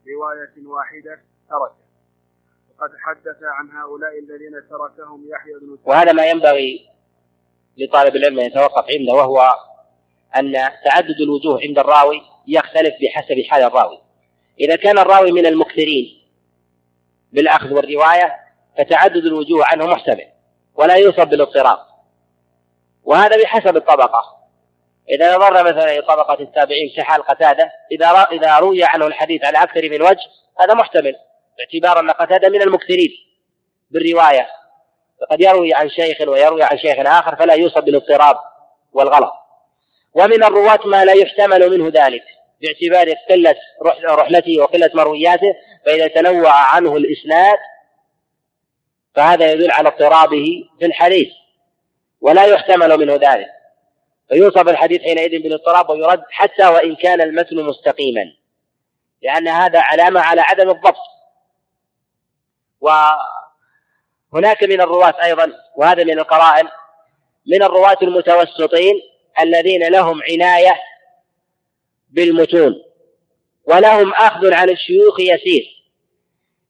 [0.08, 1.90] رواية واحدة تركه.
[2.70, 5.88] وقد حدث عن هؤلاء الذين تركهم يحيى بن سعيد.
[5.88, 6.99] وهذا ما ينبغي
[7.80, 9.54] لطالب العلم أن يتوقف عنده وهو
[10.36, 10.52] أن
[10.84, 13.98] تعدد الوجوه عند الراوي يختلف بحسب حال الراوي.
[14.60, 16.20] إذا كان الراوي من المكثرين
[17.32, 18.36] بالأخذ والرواية
[18.78, 20.26] فتعدد الوجوه عنه محتمل
[20.74, 21.78] ولا يوصف بالاضطراب.
[23.04, 24.22] وهذا بحسب الطبقة.
[25.10, 29.90] إذا نظرنا مثلا إلى طبقة التابعين كحال قتادة إذا إذا روي عنه الحديث على أكثر
[29.90, 30.28] من وجه
[30.60, 31.14] هذا محتمل
[31.58, 33.10] باعتبار أن قتادة من المكثرين
[33.90, 34.46] بالرواية.
[35.20, 38.36] فقد يروي عن شيخ ويروي عن شيخ آخر فلا يوصف بالاضطراب
[38.92, 39.32] والغلط.
[40.14, 42.22] ومن الرواة ما لا يحتمل منه ذلك
[42.62, 43.56] باعتبار قلة
[44.04, 45.54] رحلته وقلة مروياته
[45.86, 47.58] فإذا تنوع عنه الإسناد
[49.14, 51.28] فهذا يدل على اضطرابه في الحديث
[52.20, 53.48] ولا يحتمل منه ذلك.
[54.28, 58.32] فيوصف الحديث حينئذ بالاضطراب ويرد حتى وإن كان المتن مستقيما
[59.22, 60.96] لأن هذا علامة على عدم الضبط.
[64.32, 66.68] وهناك من الرواة أيضا وهذا من القرائن
[67.46, 69.00] من الرواة المتوسطين
[69.40, 70.80] الذين لهم عناية
[72.10, 72.74] بالمتون
[73.64, 75.80] ولهم أخذ عن الشيوخ يسير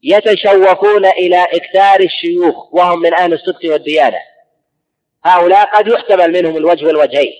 [0.03, 4.19] يتشوفون إلى إكثار الشيوخ وهم من أهل الصدق والديانة.
[5.25, 7.33] هؤلاء قد يحتمل منهم الوجه والوجهين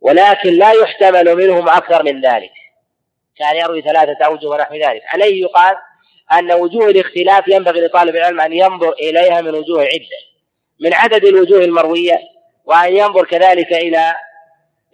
[0.00, 2.52] ولكن لا يحتمل منهم أكثر من ذلك.
[3.36, 5.02] كان يروي ثلاثة أوجه ونحو ذلك.
[5.06, 5.76] عليه يقال
[6.32, 10.32] أن وجوه الاختلاف ينبغي لطالب العلم أن ينظر إليها من وجوه عدة.
[10.80, 12.18] من عدد الوجوه المروية
[12.64, 14.14] وأن ينظر كذلك إلى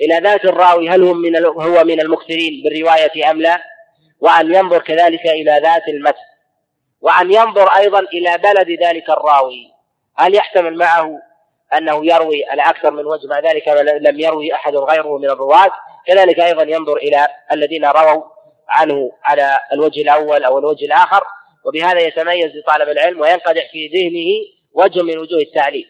[0.00, 3.62] إلى ذات الراوي هل هو من هو من المكثرين بالرواية أم لا؟
[4.20, 6.28] وأن ينظر كذلك إلى ذات المتن.
[7.00, 9.72] وأن ينظر أيضا إلى بلد ذلك الراوي.
[10.16, 11.18] هل يحتمل معه
[11.74, 13.68] أنه يروي على أكثر من وجه مع ذلك
[14.00, 15.70] لم يروي أحد غيره من الرواة؟
[16.06, 18.37] كذلك أيضا ينظر إلى الذين رووا
[18.68, 21.24] عنه على الوجه الأول أو الوجه الآخر
[21.64, 25.86] وبهذا يتميز لطالب العلم وينقدح في ذهنه وجه من وجوه التعليم.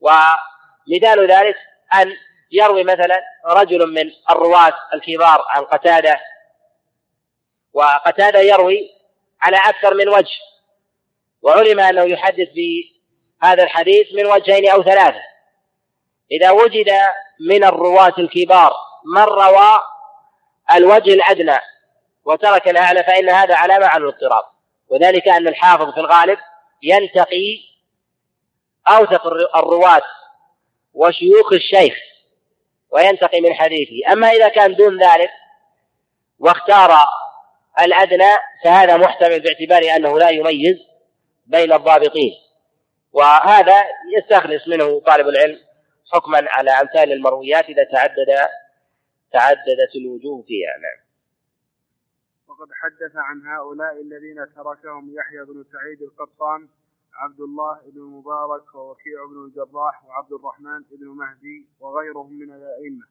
[0.00, 1.56] ومثال ذلك
[1.94, 2.12] أن
[2.52, 6.20] يروي مثلا رجل من الرواة الكبار عن قتادة
[7.72, 8.90] وقتادة يروي
[9.42, 10.38] على أكثر من وجه
[11.42, 15.20] وعلم أنه يحدث بهذا الحديث من وجهين أو ثلاثة.
[16.32, 16.90] إذا وجد
[17.48, 18.72] من الرواة الكبار
[19.14, 19.80] من روى
[20.74, 21.58] الوجه الأدنى
[22.24, 24.44] وترك الأعلى فإن هذا علامة على الاضطراب.
[24.88, 26.38] وذلك أن الحافظ في الغالب
[26.82, 27.58] ينتقي
[28.88, 30.02] أوثق الرواة
[30.94, 31.94] وشيوخ الشيخ
[32.90, 34.12] وينتقي من حديثه.
[34.12, 35.30] أما إذا كان دون ذلك
[36.38, 36.90] واختار
[37.80, 40.76] الأدنى فهذا محتمل باعتبار أنه لا يميز
[41.46, 42.32] بين الضابطين.
[43.12, 43.84] وهذا
[44.18, 45.58] يستخلص منه طالب العلم
[46.12, 48.48] حكما على أمثال المرويات إذا تعدد
[49.32, 50.70] تعددت الوجوه فيها.
[50.82, 51.09] نعم.
[52.60, 56.68] وقد حدث عن هؤلاء الذين تركهم يحيى بن سعيد القطان
[57.14, 63.06] عبد الله بن مبارك ووكيع بن الجراح وعبد الرحمن بن مهدي وغيرهم من الأئمة.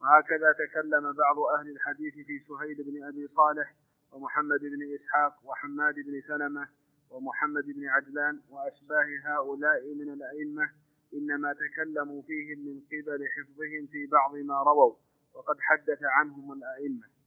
[0.00, 3.74] وهكذا تكلم بعض أهل الحديث في سهيل بن أبي صالح
[4.12, 6.68] ومحمد بن إسحاق وحماد بن سلمة
[7.10, 10.70] ومحمد بن عجلان وأشباه هؤلاء من الأئمة
[11.14, 14.94] إنما تكلموا فيهم من قبل حفظهم في بعض ما رووا
[15.34, 17.17] وقد حدث عنهم الأئمة.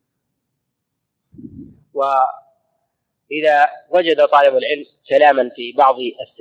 [1.93, 5.95] وإذا وجد طالب العلم كلاما في بعض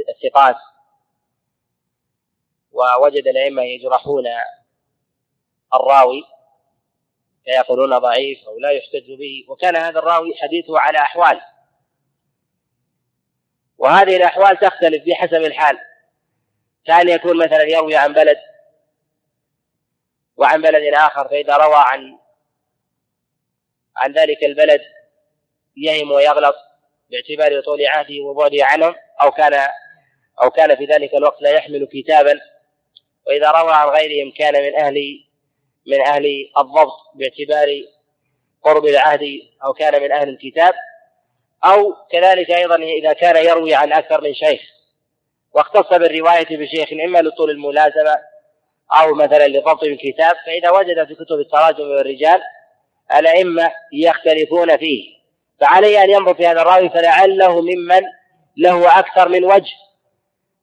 [0.08, 0.56] الثقات
[2.72, 4.24] ووجد الأئمة يجرحون
[5.74, 6.22] الراوي
[7.44, 11.40] فيقولون ضعيف أو لا يحتج به وكان هذا الراوي حديثه على أحوال.
[13.78, 15.78] وهذه الأحوال تختلف بحسب الحال.
[16.86, 18.36] كان يكون مثلا يروي عن بلد
[20.36, 22.18] وعن بلد آخر فإذا روى عن
[24.00, 24.80] عن ذلك البلد
[25.76, 26.56] يهم ويغلط
[27.10, 29.68] باعتبار طول عهده وبعده عنهم أو كان
[30.42, 32.40] أو كان في ذلك الوقت لا يحمل كتابا.
[33.26, 34.94] وإذا روى عن غيرهم كان من أهل
[35.86, 36.26] من أهل
[36.58, 37.68] الضبط باعتبار
[38.62, 40.74] قرب العهد أو كان من أهل الكتاب.
[41.64, 44.60] أو كذلك أيضا إذا كان يروي عن أكثر من شيخ.
[45.52, 48.18] واختص بالرواية بشيخ إما لطول الملازمة
[48.92, 50.36] أو مثلا لضبط الكتاب.
[50.46, 52.40] فإذا وجد في كتب التراجم والرجال
[53.14, 55.20] الأئمة يختلفون فيه.
[55.60, 58.02] فعليه أن ينظر في هذا الراوي فلعله ممن
[58.56, 59.72] له أكثر من وجه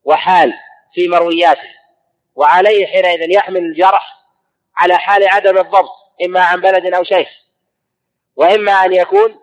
[0.03, 0.53] وحال
[0.93, 1.69] في مروياته.
[2.35, 4.17] وعليه حينئذ يحمل الجرح
[4.77, 5.89] على حال عدم الضبط
[6.25, 7.27] إما عن بلد أو شيخ.
[8.35, 9.39] وإما أن يكون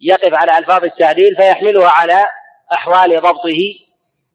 [0.00, 2.26] يقف على ألفاظ التعديل فيحملها على
[2.72, 3.58] أحوال ضبطه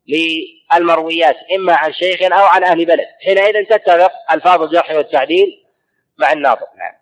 [0.08, 3.08] للمرويات إما عن شيخ أو عن أهل بلد.
[3.26, 5.66] حينئذ تتفق ألفاظ الجرح والتعديل
[6.18, 6.66] مع الناظر.
[6.78, 7.01] نعم.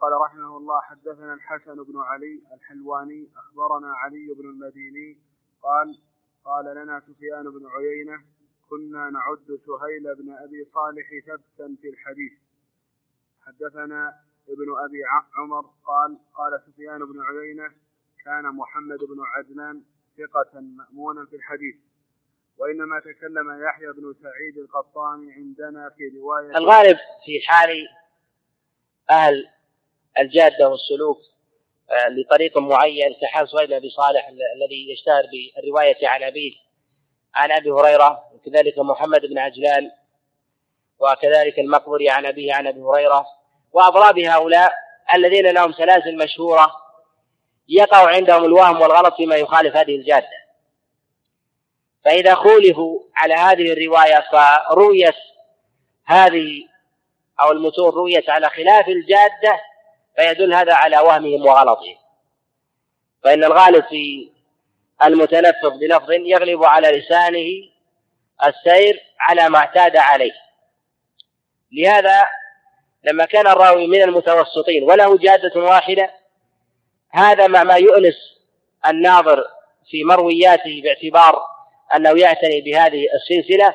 [0.00, 5.18] قال رحمه الله حدثنا الحسن بن علي الحلواني أخبرنا علي بن المديني
[5.62, 5.98] قال
[6.44, 8.24] قال لنا سفيان بن عيينة
[8.70, 12.32] كنا نعد سهيل بن أبي صالح ثبتا في الحديث.
[13.46, 15.02] حدثنا ابن أبي
[15.36, 17.68] عمر قال قال سفيان بن عيينة
[18.24, 19.82] كان محمد بن عدنان
[20.18, 21.76] ثقة مأمونا في الحديث.
[22.58, 27.88] وإنما تكلم يحيى بن سعيد القطان عندنا في رواية الغالب في حال
[29.10, 29.55] أهل
[30.18, 31.18] الجادة والسلوك
[31.90, 35.22] آه، لطريق معين كحال سهيل بن صالح الذي يشتهر
[35.56, 36.52] بالرواية عن أبيه
[37.34, 39.90] عن أبي هريرة وكذلك محمد بن عجلان
[40.98, 43.26] وكذلك المقبري عن أبيه عن أبي هريرة
[43.72, 44.72] وأضراب هؤلاء
[45.14, 46.72] الذين لهم سلاسل مشهورة
[47.68, 50.46] يقع عندهم الوهم والغلط فيما يخالف هذه الجادة.
[52.04, 55.14] فإذا خولفوا على هذه الرواية فرويت
[56.04, 56.68] هذه
[57.42, 59.60] أو المتون رويت على خلاف الجادة
[60.16, 61.96] فيدل هذا على وهمهم وغلطهم.
[63.24, 64.30] فإن الغالب في
[65.02, 67.46] المتلفظ بلفظ يغلب على لسانه
[68.44, 70.32] السير على ما اعتاد عليه.
[71.72, 72.26] لهذا
[73.04, 76.10] لما كان الراوي من المتوسطين وله جادة واحدة
[77.12, 78.14] هذا مع ما يؤنس
[78.86, 79.44] الناظر
[79.90, 81.42] في مروياته باعتبار
[81.94, 83.74] أنه يعتني بهذه السلسلة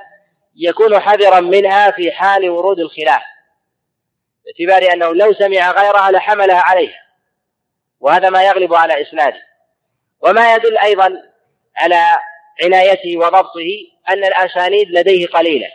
[0.56, 3.22] يكون حذرا منها في حال ورود الخلاف.
[4.60, 6.94] باعتبار أنه لو سمع غيرها لحملها عليه
[8.00, 9.42] وهذا ما يغلب على إسناده.
[10.22, 11.14] وما يدل أيضا
[11.78, 12.20] على
[12.64, 13.70] عنايته وضبطه
[14.10, 15.68] أن الأسانيد لديه قليلة.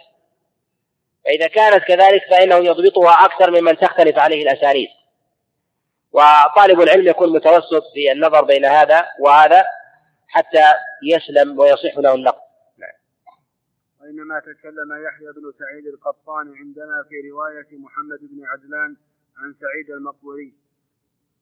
[1.24, 4.89] فإذا كانت كذلك فإنه يضبطها أكثر ممن تختلف عليه الأسانيد.
[6.12, 9.64] وطالب العلم يكون متوسط في النظر بين هذا وهذا
[10.29, 10.72] حتى
[11.03, 12.45] يسلم ويصح له النقد.
[14.07, 18.97] وإنما تكلم يحيى بن سعيد القطان عندنا في رواية محمد بن عدلان
[19.37, 20.55] عن سعيد المقبوري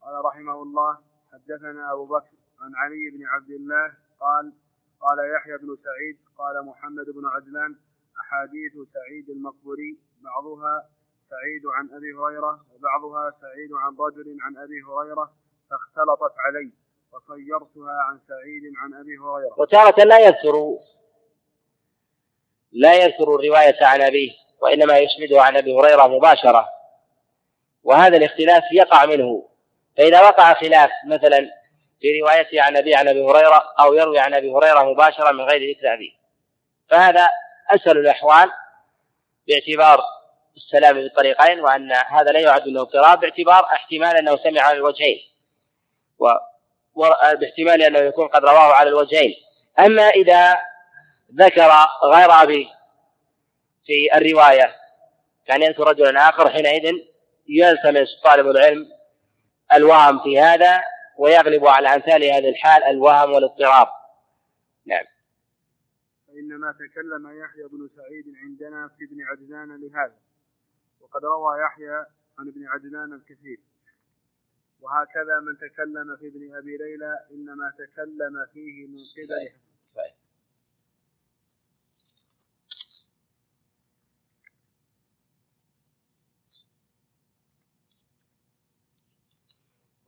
[0.02, 0.98] قال رحمه الله
[1.32, 4.52] حدثنا أبو بكر عن علي بن عبد الله قال
[5.00, 7.76] قال يحيى بن سعيد قال محمد بن عدلان
[8.20, 10.88] أحاديث سعيد المقبوري بعضها
[11.30, 15.32] سعيد عن أبي هريرة وبعضها سعيد عن رجل عن أبي هريرة
[15.70, 16.72] فاختلطت علي
[17.12, 19.60] وصيرتها عن سعيد عن أبي هريرة.
[19.60, 20.54] وتارة لا يذكر
[22.74, 26.68] لا يذكر الرواية عن أبيه وإنما يسنده عن أبي هريرة مباشرة.
[27.84, 29.48] وهذا الاختلاف يقع منه.
[29.96, 31.50] فإذا وقع خلاف مثلا
[32.00, 35.70] في روايته عن أبي عن أبي هريرة أو يروي عن أبي هريرة مباشرة من غير
[35.70, 36.10] ذكر أبيه.
[36.90, 37.28] فهذا
[37.70, 38.50] أسهل الأحوال
[39.48, 40.00] باعتبار
[40.56, 45.18] السلام بالطريقين وأن هذا لا يعد له اضطراب باعتبار احتمال أنه سمع على الوجهين.
[46.18, 46.26] و...
[47.40, 49.34] باحتمال أنه يكون قد رواه على الوجهين.
[49.78, 50.56] أما إذا
[51.34, 51.70] ذكر
[52.04, 52.68] غير أبي
[53.86, 54.76] في الرواية.
[55.46, 56.92] كان يذكر رجلا آخر حينئذ
[57.48, 58.88] يلتمس طالب العلم
[59.72, 60.80] الوهم في هذا
[61.18, 63.88] ويغلب على أمثال هذه الحال الوهم والاضطراب.
[64.86, 65.04] نعم.
[66.26, 70.16] فإنما تكلم يحيى بن سعيد عندنا في ابن عدنان لهذا
[71.00, 72.06] وقد روى يحيى
[72.38, 73.60] عن ابن عدنان الكثير.
[74.80, 79.63] وهكذا من تكلم في ابن أبي ليلى إنما تكلم فيه من قبل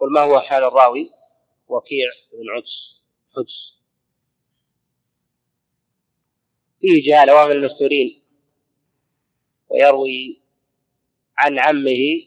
[0.01, 1.11] قل ما هو حال الراوي؟
[1.69, 3.01] وكيع بن عدس.
[3.37, 3.77] حدس
[6.81, 8.23] فيه جهالة وهو من المستورين
[9.69, 10.41] ويروي
[11.39, 12.27] عن عمه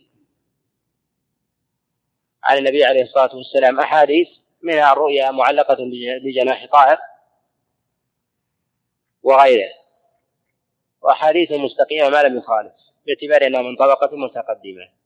[2.44, 3.80] عن النبي عليه الصلاة والسلام.
[3.80, 4.28] أحاديث
[4.62, 5.78] منها الرؤيا معلقة
[6.24, 6.98] بجناح طائر
[9.24, 9.74] وغيره.
[11.02, 12.74] وأحاديث مستقيمة ما لم يخالف
[13.08, 14.99] باعتبار أنها من طبقة متقدمة.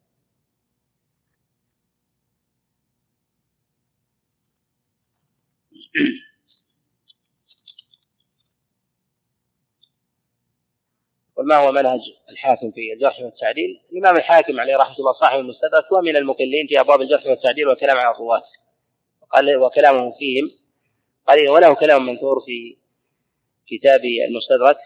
[11.43, 16.01] وما هو منهج الحاكم في الجرح والتعديل؟ الإمام الحاكم عليه رحمة الله صاحب المستدرك هو
[16.01, 18.43] من المقلين في أبواب الجرح والتعديل والكلام على الرواة
[19.65, 20.51] وكلامه فيهم
[21.27, 22.77] قليل وله كلام منثور في
[23.67, 24.77] كتاب المستدرك.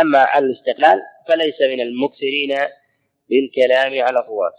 [0.00, 2.58] أما على الاستقلال فليس من المكثرين
[3.30, 4.54] بالكلام على الرواة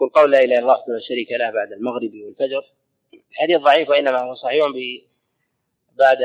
[0.00, 2.62] قل قول لا إله إلا الله وحده لا شريك له بعد المغرب والفجر
[3.30, 4.66] الحديث ضعيف وإنما هو صحيح
[5.98, 6.18] بعد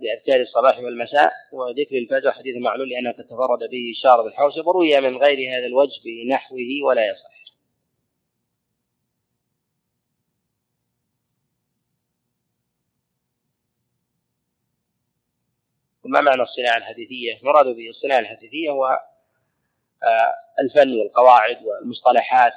[0.00, 5.16] بأذكار الصباح والمساء وذكر الفجر حديث معلول لأنه قد تفرد به شارب الحوشب وروي من
[5.16, 7.32] غير هذا الوجه بنحوه ولا يصح
[16.04, 18.86] وما معنى الصناعة الحديثية؟ مراد به الصناعة الحديثية هو
[20.02, 22.52] آه، الفن والقواعد والمصطلحات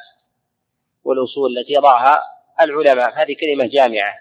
[1.05, 2.21] والأصول التي يضعها
[2.61, 3.21] العلماء.
[3.21, 4.13] هذه كلمة جامعة.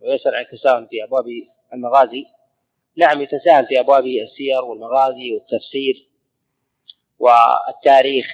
[0.00, 1.24] ويسأل عن التساهل في أبواب
[1.72, 2.26] المغازي.
[2.96, 6.08] نعم يتساهل في أبواب السير والمغازي والتفسير
[7.18, 8.26] والتاريخ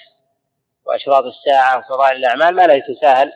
[0.84, 3.32] وأشراط الساعة وفضائل الأعمال ما لا يتساهل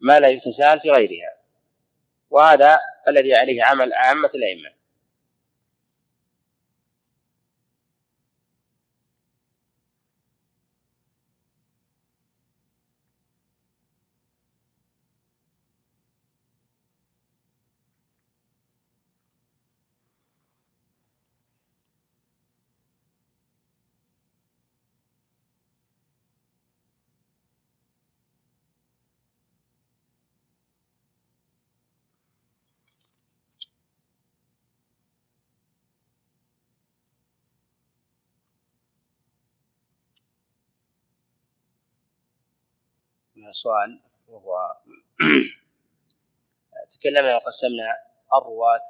[0.00, 1.36] ما لا يتساهل في غيرها.
[2.30, 2.78] وهذا
[3.08, 4.83] الذي عليه عمل عامة الأئمة.
[43.52, 44.76] سؤال وهو
[46.94, 47.96] تكلمنا وقسمنا
[48.34, 48.80] الرواة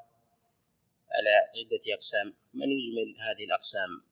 [1.13, 2.35] على عدة أقسام.
[2.55, 4.03] من يجمل هذه الأقسام؟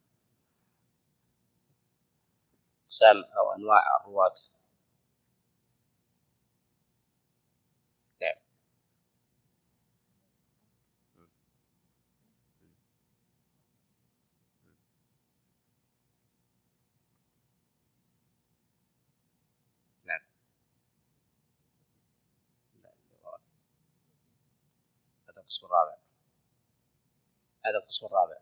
[2.86, 4.34] أقسام أو أنواع الرواة؟
[25.52, 25.96] القسم الرابع.
[27.64, 28.38] هذا القسم الرابع.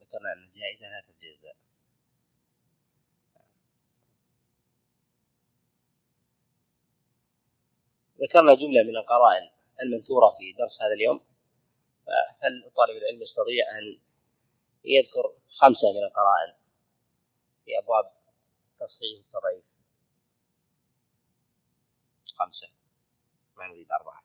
[0.00, 1.54] ذكرنا أن الجائزة لا تتجزأ
[8.22, 9.50] ذكرنا جملة من القرائن
[9.82, 11.20] المنثورة في درس هذا اليوم.
[12.06, 14.00] فهل طالب العلم يستطيع أن
[14.84, 16.54] يذكر خمسة من القرائن
[17.64, 18.12] في أبواب
[18.80, 19.64] تصحيح التضعيف؟
[22.34, 22.81] خمسة.
[23.54, 24.21] Plan gitar Pak.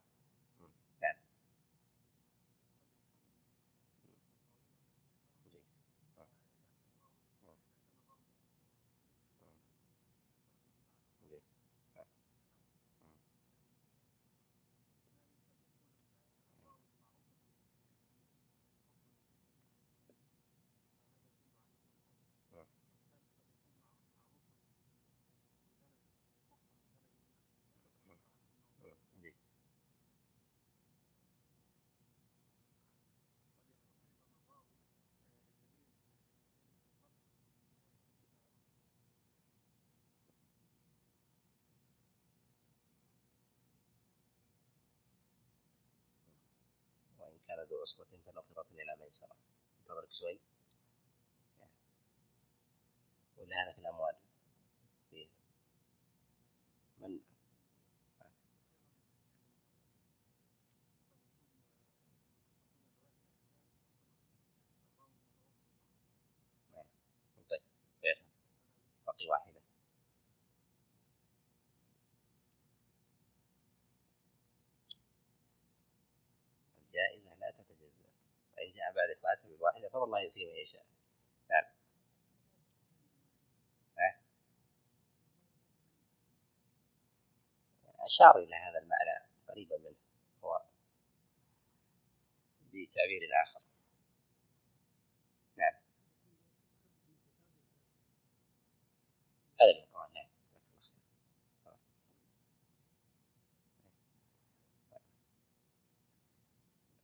[47.70, 49.36] ذو عصبة فنظرة إلى ميسرة
[49.82, 50.40] انتظرك شوي.
[53.38, 54.16] ولا هذا في الأموال
[55.12, 55.28] فيه
[57.00, 57.20] من
[79.77, 80.86] هذه بالواحدة فالله يؤتي من يشاء
[81.50, 81.64] نعم.
[88.00, 89.96] أشار إلى هذا المعنى قريبا منه
[90.44, 90.62] هو
[92.62, 93.60] بتعبير آخر.
[95.58, 95.74] نعم.
[99.62, 100.28] هذا القرآن نعم.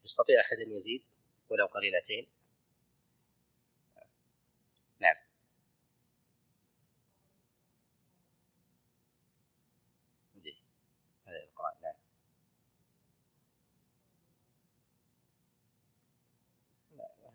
[0.05, 1.03] يستطيع أحد أن يزيد؟
[1.49, 2.32] ولو قليلتين؟
[4.99, 5.15] نعم
[11.27, 11.95] هذا القرآن نعم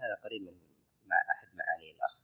[0.01, 0.59] هذا قريب من
[1.07, 2.19] مع أحد معاني الأخ.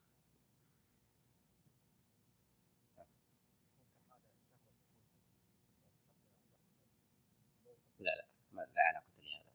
[8.01, 9.53] لا لا ما لا علاقة لهذا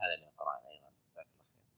[0.00, 1.68] هذا القرآن أيضا جزاك الله خير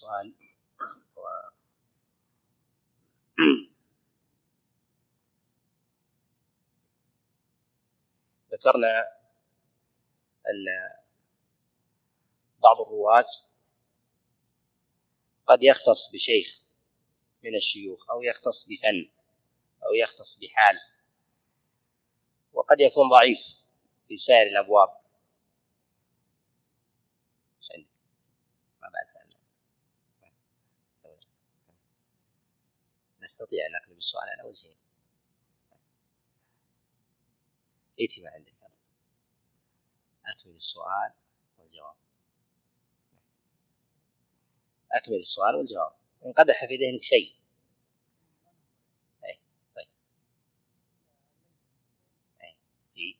[0.00, 0.34] سؤال.
[8.52, 9.00] ذكرنا
[10.46, 10.66] أن
[12.62, 13.26] بعض الرواة
[15.46, 16.60] قد يختص بشيخ
[17.44, 19.10] من الشيوخ أو يختص بفن
[19.86, 20.80] أو يختص بحال
[22.52, 23.38] وقد يكون ضعيف
[24.08, 24.88] في سائر الأبواب
[28.82, 29.18] ما بعد
[33.40, 34.76] نستطيع أن نقلب السؤال على وجهين
[38.00, 38.52] ائتي ما عندك؟
[40.26, 41.12] أكمل السؤال
[41.58, 41.94] والجواب.
[44.92, 45.92] أكمل السؤال والجواب.
[46.26, 47.34] إن قدح في ذهنك شيء.
[49.24, 49.40] أي
[49.76, 49.88] طيب.
[52.42, 52.56] أي
[52.94, 53.18] في؟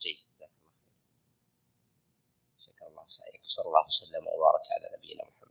[0.00, 0.96] جيد جزاك الله خير.
[2.58, 5.43] شكر الله سعيك صلى الله وسلم وبارك على نبينا محمد.